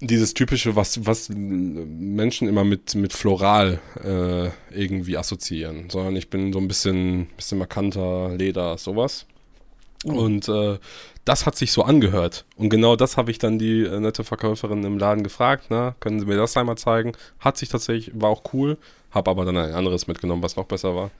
[0.00, 6.52] dieses typische, was, was Menschen immer mit, mit Floral äh, irgendwie assoziieren, sondern ich bin
[6.52, 9.26] so ein bisschen, bisschen markanter, Leder, sowas.
[10.04, 10.78] Und äh,
[11.24, 12.44] das hat sich so angehört.
[12.56, 16.18] Und genau das habe ich dann die äh, nette Verkäuferin im Laden gefragt, na, können
[16.18, 17.12] Sie mir das einmal zeigen?
[17.38, 18.78] Hat sich tatsächlich, war auch cool,
[19.12, 21.10] habe aber dann ein anderes mitgenommen, was noch besser war.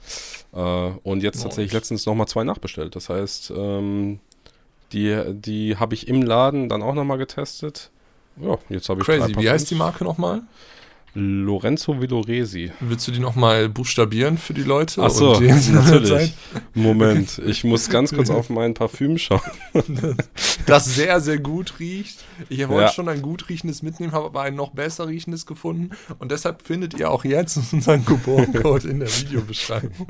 [0.53, 1.45] Äh, und jetzt Nice.
[1.45, 2.97] tatsächlich letztens nochmal zwei nachbestellt.
[2.97, 4.19] Das heißt, ähm,
[4.93, 7.91] die, die habe ich im Laden dann auch nochmal getestet.
[8.37, 9.37] Ja, jetzt habe ich Crazy.
[9.37, 9.75] Wie heißt die.
[9.75, 10.43] Marke nochmal?
[11.15, 12.73] Lorenzo Villoresi.
[12.81, 15.03] Willst du die nochmal buchstabieren für die Leute?
[15.03, 16.33] Ach so, Und die- natürlich.
[16.75, 19.41] Moment, ich muss ganz kurz auf mein Parfüm schauen.
[20.67, 22.25] das sehr, sehr gut riecht.
[22.49, 22.89] Ich wollte Ja.
[22.93, 25.91] schon ein gut riechendes mitnehmen, habe aber ein noch besser riechendes gefunden.
[26.19, 30.07] Und deshalb findet ihr auch jetzt unseren Couponcode in der Videobeschreibung.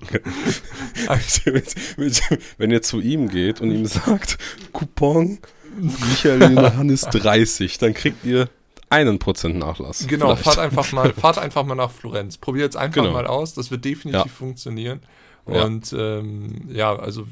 [2.59, 4.39] Wenn ihr zu ihm geht und ihm sagt,
[4.73, 5.39] Coupon
[5.81, 8.49] Michael Johannes 30, dann kriegt ihr
[8.93, 10.07] einen Prozent Nachlass.
[10.07, 10.45] Genau, Vielleicht.
[10.45, 12.39] fahrt einfach, mal, fahrt einfach mal nach Florenz.
[12.39, 13.13] Probiert es einfach Genau.
[13.13, 13.55] mal aus.
[13.55, 14.31] Das wird definitiv Ja.
[14.31, 15.01] funktionieren.
[15.47, 15.65] Ja.
[15.65, 17.27] Und ähm, ja, also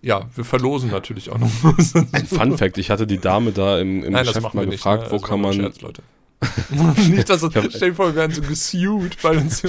[0.00, 1.50] ja, wir verlosen natürlich auch noch.
[2.12, 4.76] Ein Fun Fact, ich hatte die Dame da im, im Nein, Geschäft mal nicht.
[4.76, 5.10] gefragt, ne?
[5.10, 5.52] wo Das kann man...
[5.54, 6.02] Scherz, Leute.
[7.10, 9.62] nicht, dass das, stell dir vor, wir werden so gesued, weil, uns,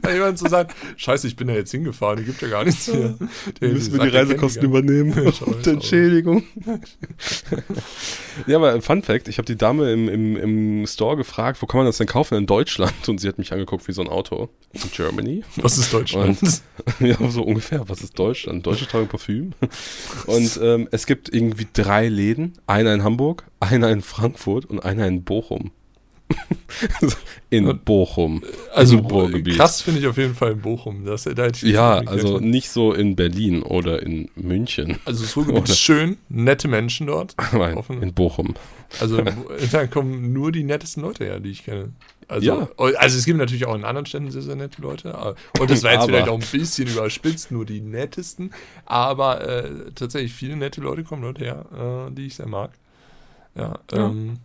[0.00, 2.86] weil jemand so sagt, scheiße, ich bin da jetzt hingefahren, die gibt ja gar nichts
[2.86, 3.14] hier.
[3.60, 5.66] Der Müssen wir die Reisekosten übernehmen Ja, und.
[5.66, 6.44] Entschädigung.
[8.46, 11.78] ja, aber Fun Fact, ich habe die Dame im, im, im Store gefragt, wo kann
[11.78, 13.06] man das denn kaufen in Deutschland?
[13.06, 14.48] Und sie hat mich angeguckt wie so ein Auto.
[14.72, 15.44] In Germany?
[15.56, 16.38] Was ist Deutschland?
[17.00, 17.86] ja, so ungefähr.
[17.88, 18.66] Was ist Deutschland?
[18.66, 19.52] Deutsche tragen Parfüm.
[20.26, 22.54] Und ähm, es gibt irgendwie drei Läden.
[22.66, 25.70] Einer in Hamburg, einer in Frankfurt und einer in Bochum.
[27.50, 28.42] in Bochum.
[28.74, 29.56] Also Ruhrgebiet.
[29.56, 31.04] krass finde ich auf jeden Fall in Bochum.
[31.04, 34.98] Das, da hätte ich Ja, also nicht so in Berlin oder in München.
[35.04, 37.34] also das Ruhrgebiet ist schön, nette Menschen dort.
[37.52, 38.54] Nein, in Bochum.
[39.00, 39.20] Also
[39.72, 41.92] da kommen nur die nettesten Leute her, die ich kenne.
[42.26, 42.68] Also, Ja.
[42.76, 45.14] also es gibt natürlich auch in anderen Städten sehr, sehr nette Leute.
[45.14, 48.50] aber- Und das war jetzt Aber- vielleicht auch ein bisschen überspitzt, nur die nettesten.
[48.86, 51.66] Aber äh, tatsächlich viele nette Leute kommen dort her,
[52.08, 52.70] äh, die ich sehr mag.
[53.54, 54.06] Ja, Ja.
[54.06, 54.38] ähm,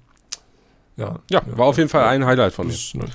[0.99, 2.73] ja, Ja, war auf jeden Fall ein Highlight von mir.
[2.73, 3.11] das nett.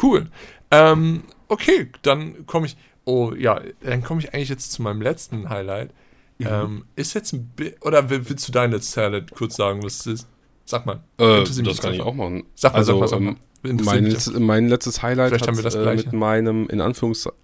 [0.00, 0.28] Cool.
[0.70, 2.76] Ähm, okay, dann komme ich.
[3.04, 5.90] Oh ja, dann komme ich eigentlich jetzt zu meinem letzten Highlight.
[6.38, 6.46] Mhm.
[6.48, 10.00] Ähm, ist jetzt ein bi- oder will- willst du dein letztes Highlight kurz sagen, was
[10.00, 10.28] es ist?
[10.64, 11.00] Sag mal.
[11.18, 12.44] Äh, das kann ich auch machen.
[12.54, 13.36] Sag mal, also, sag mal, sag ähm, mal.
[13.70, 16.68] Interessiert Mein, mich letz- mein letztes Highlight Vielleicht hat haben wir das äh, mit meinem,
[16.68, 17.38] in Anführungszeichen,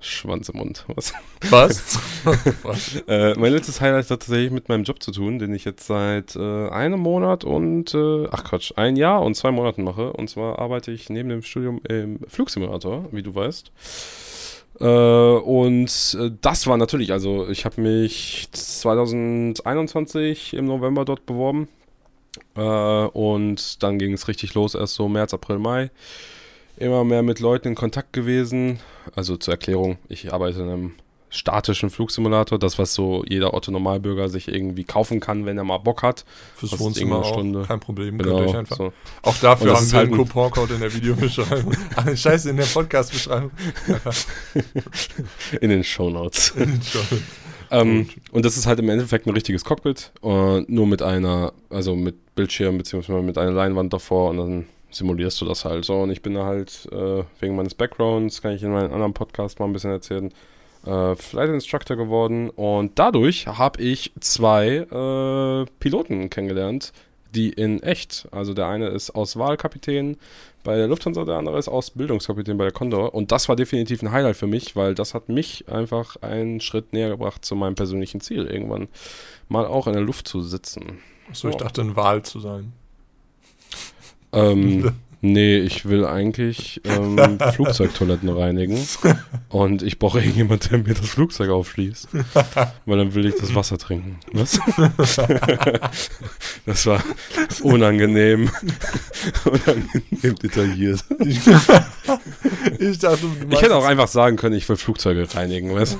[0.00, 0.84] Schwanz im Mund.
[0.94, 1.12] Was?
[1.50, 1.98] Was?
[2.62, 3.02] Was?
[3.08, 6.36] Äh, mein letztes Highlight hat tatsächlich mit meinem Job zu tun, den ich jetzt seit
[6.36, 10.12] äh, einem Monat und, äh, ach Quatsch, ein Jahr und zwei Monaten mache.
[10.12, 13.72] Und zwar arbeite ich neben dem Studium im Flugsimulator, wie du weißt.
[14.80, 21.68] Äh, und äh, das war natürlich, also ich habe mich 2021 im November dort beworben.
[22.56, 25.90] Äh, und dann ging es richtig los, erst so März, April, Mai.
[26.78, 28.78] Immer mehr mit Leuten in Kontakt gewesen.
[29.14, 30.92] Also zur Erklärung, ich arbeite in einem
[31.30, 36.02] statischen Flugsimulator, das, was so jeder Otto-Normalbürger sich irgendwie kaufen kann, wenn er mal Bock
[36.02, 36.24] hat.
[36.56, 37.28] Fürs Wohnzimmer auch.
[37.34, 37.64] Stunde.
[37.68, 38.16] Kein Problem.
[38.18, 38.58] Könnt ihr Genau.
[38.58, 38.76] einfach.
[38.76, 38.92] So.
[39.22, 41.74] Auch dafür haben wir halt einen ein- Couponcode in der Videobeschreibung.
[42.14, 43.50] Scheiße, in der Podcast-Beschreibung.
[45.60, 46.54] In den Shownotes.
[46.90, 47.22] Schon.
[47.70, 48.14] ähm, Gut.
[48.32, 52.34] und das ist halt im Endeffekt ein richtiges Cockpit, äh, nur mit einer, also mit
[52.34, 56.00] Bildschirm beziehungsweise mit einer Leinwand davor und dann simulierst du das halt so.
[56.00, 59.58] Und ich bin da halt äh, wegen meines Backgrounds, kann ich in meinem anderen Podcast
[59.60, 60.32] mal ein bisschen erzählen,
[60.86, 66.92] äh, Flight Instructor geworden und dadurch habe ich zwei äh, Piloten kennengelernt,
[67.34, 70.16] die in echt, also der eine ist Auswahlkapitän
[70.64, 74.12] bei der Lufthansa, der andere ist Ausbildungskapitän bei der Condor und das war definitiv ein
[74.12, 78.20] Highlight für mich, weil das hat mich einfach einen Schritt näher gebracht zu meinem persönlichen
[78.20, 78.88] Ziel, irgendwann
[79.48, 81.00] mal auch in der Luft zu sitzen.
[81.28, 82.72] Achso, ich dachte, ein Wahl zu sein.
[84.32, 88.78] Ähm, nee, ich will eigentlich ähm, Flugzeugtoiletten reinigen
[89.48, 92.08] und ich brauche irgendjemand, der mir das Flugzeug aufschließt,
[92.86, 94.18] weil dann will ich das Wasser trinken.
[94.32, 94.60] Was?
[96.66, 97.02] das war
[97.62, 98.50] unangenehm,
[99.44, 101.04] unangenehm detailliert.
[102.78, 105.98] Ich dachte, Ich hätte auch einfach sagen können, ich will Flugzeuge reinigen, weißt?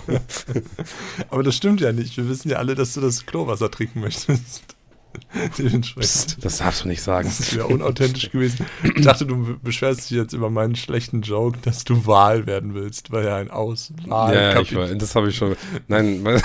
[1.30, 2.16] Aber das stimmt ja nicht.
[2.16, 4.77] Wir wissen ja alle, dass du das Klowasser trinken möchtest.
[5.98, 7.28] Psst, das darfst du nicht sagen.
[7.28, 8.66] Das wäre unauthentisch gewesen.
[8.96, 13.10] Ich dachte, du beschwerst dich jetzt über meinen schlechten Joke, dass du Wahl werden willst,
[13.10, 15.56] weil er ein Auswahl Ja, ich war, das habe ich schon.
[15.86, 16.24] Nein,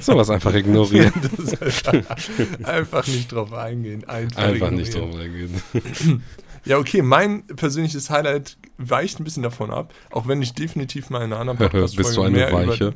[0.00, 1.12] sowas einfach ignorieren.
[1.60, 1.94] einfach,
[2.64, 4.08] einfach nicht drauf eingehen.
[4.08, 5.62] Einfach, Einfach nicht drauf eingehen.
[6.64, 11.18] Ja, okay, mein persönliches Highlight weicht ein bisschen davon ab, auch wenn ich definitiv mal
[11.18, 12.94] in einer anderen podcast Bist du eine Weiche?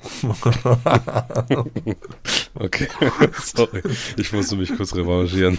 [2.60, 2.88] Okay,
[3.42, 3.82] sorry.
[4.16, 5.58] Ich musste mich kurz revanchieren.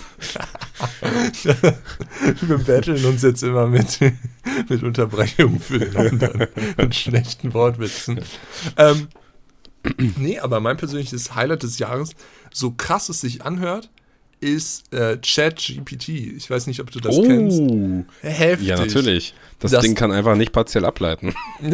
[2.41, 3.99] Wir betteln uns jetzt immer mit,
[4.67, 8.19] mit Unterbrechungen für den anderen und schlechten Wortwitzen.
[8.75, 9.07] Ähm,
[10.17, 12.11] nee, aber mein persönliches Highlight des Jahres,
[12.51, 13.89] so krass es sich anhört,
[14.41, 16.09] ist äh, ChatGPT.
[16.09, 17.59] Ich weiß nicht, ob du das kennst.
[17.59, 18.67] oh, Heftig.
[18.67, 19.33] ja, natürlich.
[19.59, 21.33] Das, Das- Ding kann einfach nicht partiell ableiten.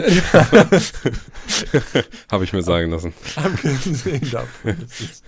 [2.31, 3.13] Habe ich mir sagen lassen.
[3.35, 5.23] Abgesehen davon, dass es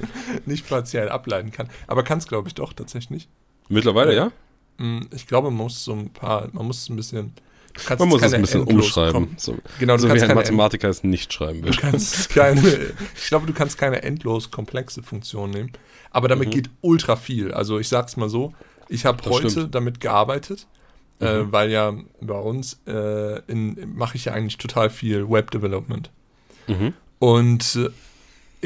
[0.46, 1.70] nicht partiell ableiten kann.
[1.88, 3.28] Aber kann es, glaube ich, doch tatsächlich.
[3.70, 4.32] Mittlerweile, ja?
[4.78, 7.34] Mm, Ich glaube, man muss so ein paar, man muss ein bisschen.
[7.74, 9.36] Du kannst Man muss es ein bisschen endlos umschreiben.
[9.38, 11.76] So, Genau, du so wie kannst ein Mathematiker es nicht schreiben Du will.
[11.76, 12.62] kannst keine,
[13.16, 15.72] ich glaube, du kannst keine endlos komplexe Funktion nehmen.
[16.18, 17.52] Aber damit geht ultra viel.
[17.54, 18.54] Also ich sag's mal so,
[18.90, 19.24] ich habe Mhm.
[19.24, 19.76] Das heute stimmt.
[19.76, 20.66] damit gearbeitet,
[21.22, 21.52] äh, Mhm.
[21.52, 23.40] weil ja bei uns äh,
[23.86, 26.10] mache ich ja eigentlich total viel Web Development.
[26.68, 26.94] Mhm.
[27.20, 27.90] Und äh,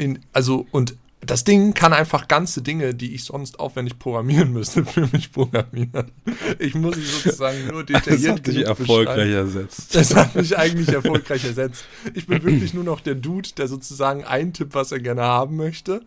[0.02, 4.84] in, also, und das Ding kann einfach ganze Dinge, die ich sonst aufwendig programmieren müsste,
[4.94, 6.10] für mich programmieren.
[6.58, 9.94] Ich muss sie sozusagen nur Das detailliert hat dich erfolgreich ersetzt.
[9.94, 11.84] Das hat mich eigentlich erfolgreich ersetzt.
[12.14, 16.00] Ich bin wirklich nur noch der Dude, der sozusagen eintippt, was er gerne haben möchte,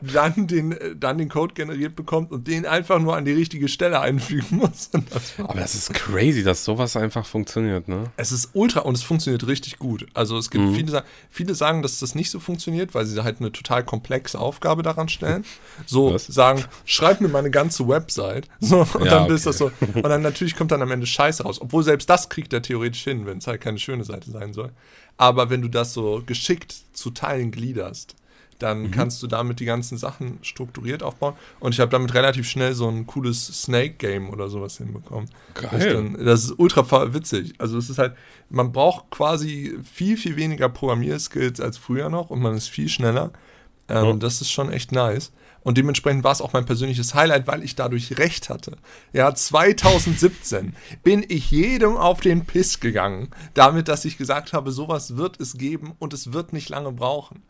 [0.00, 3.68] dann den, äh, dann den Code generiert bekommt und den einfach nur an die richtige
[3.68, 4.90] Stelle einfügen muss.
[5.10, 5.34] Das.
[5.38, 8.10] Aber das ist crazy, dass sowas einfach funktioniert, ne?
[8.16, 10.06] Es ist ultra und es funktioniert richtig gut.
[10.14, 10.74] Also es gibt Mhm.
[10.74, 14.82] viele, viele sagen, dass das nicht so funktioniert, weil sie halt eine total komplexe Aufgabe
[14.82, 15.44] daran stellen.
[15.86, 16.26] So Was?
[16.26, 18.48] sagen, schreib mir meine ganze Website.
[18.60, 19.56] So, und Ja, dann ist okay.
[19.58, 19.70] das so.
[19.94, 21.60] Und dann natürlich kommt dann am Ende Scheiße raus.
[21.60, 24.70] Obwohl selbst das kriegt er theoretisch hin, wenn es halt keine schöne Seite sein soll.
[25.16, 28.16] Aber wenn du das so geschickt zu Teilen gliederst,
[28.58, 28.90] dann Mhm.
[28.90, 31.34] kannst du damit die ganzen Sachen strukturiert aufbauen.
[31.60, 35.28] Und ich habe damit relativ schnell so ein cooles Snake-Game oder sowas hinbekommen.
[35.54, 35.68] Geil.
[35.72, 37.54] Das, dann, das ist ultra witzig.
[37.58, 38.14] Also es ist halt,
[38.48, 43.32] man braucht quasi viel, viel weniger Programmierskills als früher noch und man ist viel schneller.
[43.88, 44.12] Ähm, Ja.
[44.14, 45.32] Das ist schon echt nice.
[45.62, 48.76] Und dementsprechend war es auch mein persönliches Highlight, weil ich dadurch recht hatte.
[49.12, 55.16] Ja, 2017 bin ich jedem auf den Piss gegangen, damit, dass ich gesagt habe, sowas
[55.16, 57.42] wird es geben und es wird nicht lange brauchen.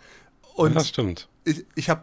[0.56, 1.28] Und das stimmt.
[1.44, 2.02] ich, ich habe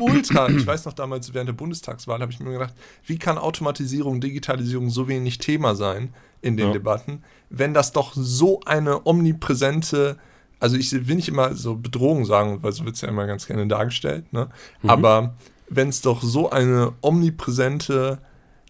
[0.00, 2.74] ultra, ich weiß noch damals während der Bundestagswahl, habe ich mir gedacht,
[3.06, 6.72] wie kann Automatisierung, Digitalisierung so wenig Thema sein in den Ja.
[6.72, 10.16] Debatten, wenn das doch so eine omnipräsente,
[10.60, 13.46] also ich will nicht immer so Bedrohung sagen, weil so wird es ja immer ganz
[13.46, 14.48] gerne dargestellt, ne?
[14.86, 15.34] aber
[15.68, 18.18] wenn es doch so eine omnipräsente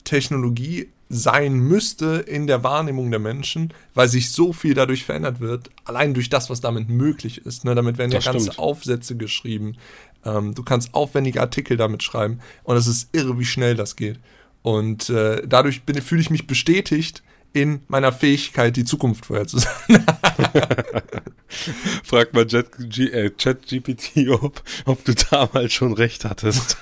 [0.04, 5.70] Technologie sein müsste in der Wahrnehmung der Menschen, weil sich so viel dadurch verändert wird,
[5.84, 7.64] allein durch das, was damit möglich ist.
[7.64, 7.74] Ne?
[7.74, 8.58] Damit werden ja Das ganze stimmt.
[8.58, 9.76] Aufsätze geschrieben.
[10.24, 14.18] Ähm, du kannst aufwendige Artikel damit schreiben und es ist irre, wie schnell das geht.
[14.62, 19.76] Und äh, dadurch fühle ich mich bestätigt in meiner Fähigkeit, die Zukunft vorherzusagen.
[22.04, 26.76] Frag mal ChatGPT, äh, ob, ob du damals schon recht hattest.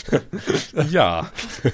[0.90, 1.30] ja.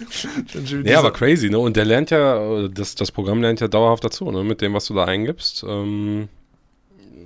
[0.83, 1.59] Nee, aber crazy, ne?
[1.59, 4.43] Und der lernt ja, das, das Programm lernt ja dauerhaft dazu, ne?
[4.45, 5.65] Mit dem, was du da eingibst.
[5.67, 6.29] Ähm,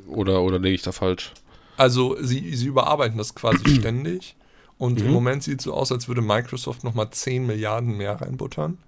[0.08, 1.32] oder, oder lege ich da falsch?
[1.76, 4.36] Also sie, sie überarbeiten das quasi ständig.
[4.78, 5.12] Und im Mhm.
[5.12, 8.78] Moment sieht es so aus, als würde Microsoft nochmal 10 Milliarden mehr reinbuttern.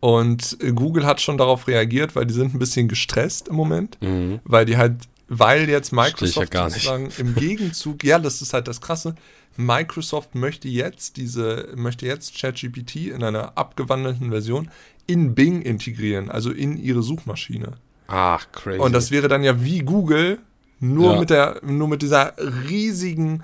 [0.00, 3.98] Und äh, Google hat schon darauf reagiert, weil die sind ein bisschen gestresst im Moment.
[4.00, 4.40] Mhm.
[4.44, 4.94] Weil die halt,
[5.30, 9.14] weil jetzt Microsoft ja sozusagen im Gegenzug, ja, das ist halt das Krasse,
[9.56, 14.70] Microsoft möchte jetzt diese, möchte jetzt ChatGPT in einer abgewandelten Version
[15.06, 17.74] in Bing integrieren, also in ihre Suchmaschine.
[18.08, 18.80] Ach, crazy.
[18.80, 20.38] Und das wäre dann ja wie Google,
[20.80, 21.20] nur Ja.
[21.20, 22.34] mit der, nur mit dieser
[22.68, 23.42] riesigen,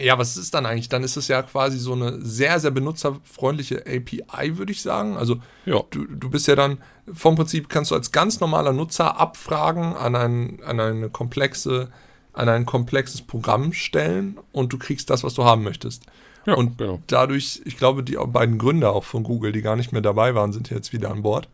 [0.00, 0.88] ja, was ist dann eigentlich?
[0.88, 5.16] Dann ist es ja quasi so eine sehr, sehr benutzerfreundliche API, würde ich sagen.
[5.16, 5.82] Also ja.
[5.90, 6.78] du, du bist ja dann,
[7.12, 11.88] vom Prinzip kannst du als ganz normaler Nutzer Abfragen an ein, an eine komplexe,
[12.32, 16.04] an ein komplexes Programm stellen und du kriegst das, was du haben möchtest.
[16.46, 17.00] ja, und genau.
[17.08, 20.52] dadurch, ich glaube, die beiden Gründer auch von Google, die gar nicht mehr dabei waren,
[20.52, 21.48] sind jetzt wieder an Bord.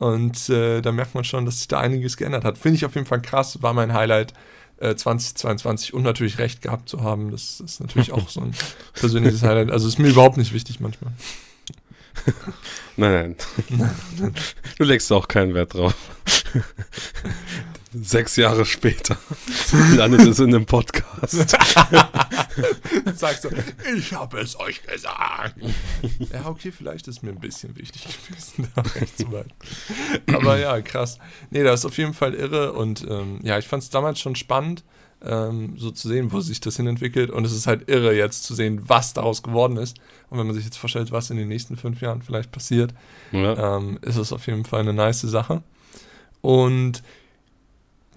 [0.00, 2.56] Und äh, da merkt man schon, dass sich da einiges geändert hat.
[2.58, 4.32] Finde ich auf jeden Fall krass, war mein Highlight
[4.80, 7.30] äh, 2022 und natürlich recht gehabt zu haben.
[7.30, 8.54] Das ist natürlich auch so ein
[8.94, 9.70] persönliches Highlight.
[9.70, 11.12] Also ist mir überhaupt nicht wichtig manchmal.
[12.96, 13.36] Nein,
[13.70, 14.34] nein.
[14.78, 15.94] du legst auch keinen Wert drauf.
[17.92, 19.16] Sechs Jahre später
[19.96, 21.56] landet es in einem Podcast.
[23.16, 23.48] Sagst du,
[23.96, 25.56] ich habe es euch gesagt.
[26.32, 29.52] ja, okay, vielleicht ist mir ein bisschen wichtig gewesen, da behalten.
[30.32, 31.18] Aber ja, krass.
[31.50, 34.36] Nee, das ist auf jeden Fall irre und ähm, ja, ich fand es damals schon
[34.36, 34.84] spannend,
[35.24, 38.44] ähm, so zu sehen, wo sich das hin entwickelt und es ist halt irre jetzt
[38.44, 39.98] zu sehen, was daraus geworden ist.
[40.30, 42.94] Und wenn man sich jetzt vorstellt, was in den nächsten fünf Jahren vielleicht passiert,
[43.32, 43.76] Ja.
[43.76, 45.62] ähm, ist es auf jeden Fall eine nice Sache.
[46.40, 47.02] Und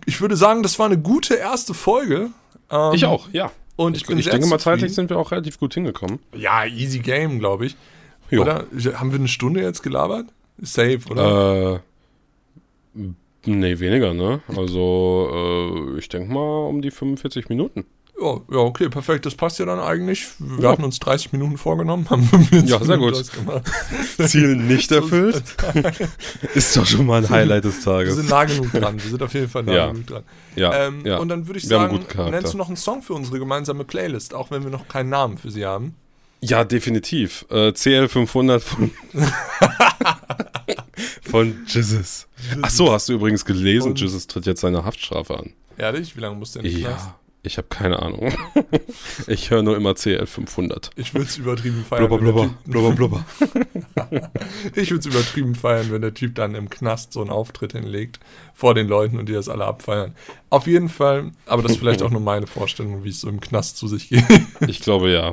[0.05, 2.29] ich würde sagen, das war eine gute erste Folge.
[2.69, 3.51] Ähm, Ich auch, ja.
[3.75, 6.19] Und ich, Ich, bin ich sehr denke mal, zeitlich sind wir auch relativ gut hingekommen.
[6.35, 7.75] Ja, easy game, glaube ich.
[8.29, 8.41] Jo.
[8.41, 8.65] Oder?
[8.95, 10.27] Haben wir eine Stunde jetzt gelabert?
[10.61, 11.81] Safe, oder?
[12.95, 13.09] Äh,
[13.45, 14.41] nee, weniger, ne?
[14.55, 15.29] Also,
[15.95, 17.85] äh, ich denke mal um die 45 Minuten.
[18.21, 19.25] Ja, ja, okay, perfekt.
[19.25, 20.27] Das passt ja dann eigentlich.
[20.37, 20.71] Wir Ja.
[20.71, 23.63] hatten uns 30 Minuten vorgenommen, haben 45 Ja, sehr Minuten gut.
[24.29, 25.43] Ziel nicht erfüllt.
[26.53, 28.15] Ist doch schon mal ein Highlight des Wir Tages.
[28.15, 29.01] sind nah genug dran.
[29.01, 29.87] Wir sind auf jeden Fall nah Ja.
[29.91, 30.23] genug dran.
[30.55, 31.17] Ja, ähm, ja.
[31.17, 34.35] Und dann würde ich Wir sagen, nennst du noch einen Song für unsere gemeinsame Playlist,
[34.35, 35.95] auch wenn wir noch keinen Namen für sie haben?
[36.45, 37.45] ja, definitiv.
[37.49, 38.91] Äh, CL500 von,
[41.23, 42.27] von Jesus.
[42.61, 45.53] Ach so, hast du übrigens gelesen, Jesus tritt jetzt seine Haftstrafe an.
[45.77, 46.15] Ehrlich?
[46.15, 47.05] Wie lange muss der in den Knast?
[47.05, 47.15] Ja,
[47.45, 48.31] ich habe keine Ahnung.
[49.27, 50.91] ich höre nur immer CL500.
[50.95, 52.07] Ich würde es übertrieben feiern.
[52.07, 53.25] Blubber, blubber, blubber, blubber.
[54.75, 58.19] Ich würde es übertrieben feiern, wenn der Typ dann im Knast so einen Auftritt hinlegt
[58.53, 60.15] vor den Leuten und die das alle abfeiern.
[60.49, 63.41] Auf jeden Fall, aber das ist vielleicht auch nur meine Vorstellung, wie es so im
[63.41, 64.23] Knast zu sich geht.
[64.67, 65.31] Ich glaube ja.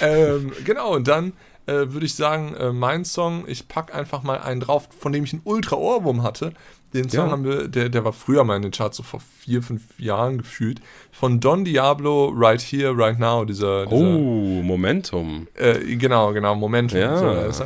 [0.00, 1.32] ähm, genau, und dann
[1.66, 5.24] äh, würde ich sagen, äh, mein Song, ich packe einfach mal einen drauf, von dem
[5.24, 6.52] ich einen Ultra-Ohrwurm hatte.
[6.92, 7.30] Den Song Ja.
[7.32, 10.38] haben wir, der, der war früher mal in den Charts, so vor vier, fünf Jahren
[10.38, 10.80] gefühlt.
[11.10, 15.46] Von Don Diablo, Right Here, Right Now, dieser, dieser Oh, Momentum.
[15.54, 16.98] Äh, genau, genau, Momentum.
[16.98, 17.50] Ja.
[17.52, 17.64] So,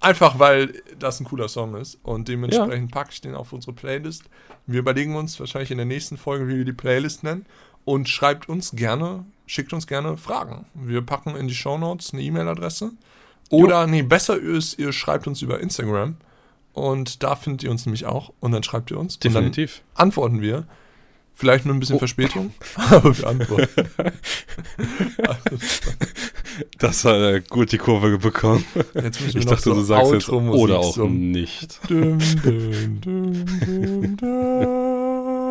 [0.00, 4.24] einfach weil das ein cooler Song ist und dementsprechend packe ich den auf unsere Playlist.
[4.66, 7.46] Wir überlegen uns wahrscheinlich in der nächsten Folge, wie wir die Playlist nennen
[7.84, 10.66] und schreibt uns gerne, schickt uns gerne Fragen.
[10.74, 12.92] Wir packen in die Shownotes eine E-Mail-Adresse
[13.50, 16.16] oder, nee, besser ist, ihr schreibt uns über Instagram
[16.72, 19.76] und da findet ihr uns nämlich auch und dann schreibt ihr uns Definitiv.
[19.76, 20.66] und dann antworten wir.
[21.36, 21.98] Vielleicht mit ein bisschen Oh.
[21.98, 23.90] Verspätung, aber wir antworten.
[26.78, 28.64] Das hat er gut die Kurve bekommen.
[28.94, 31.32] Jetzt müssen wir Ich noch dachte, so du sagst jetzt oder auch summen.
[31.32, 31.80] nicht.
[31.88, 34.14] Dum, dum, dum.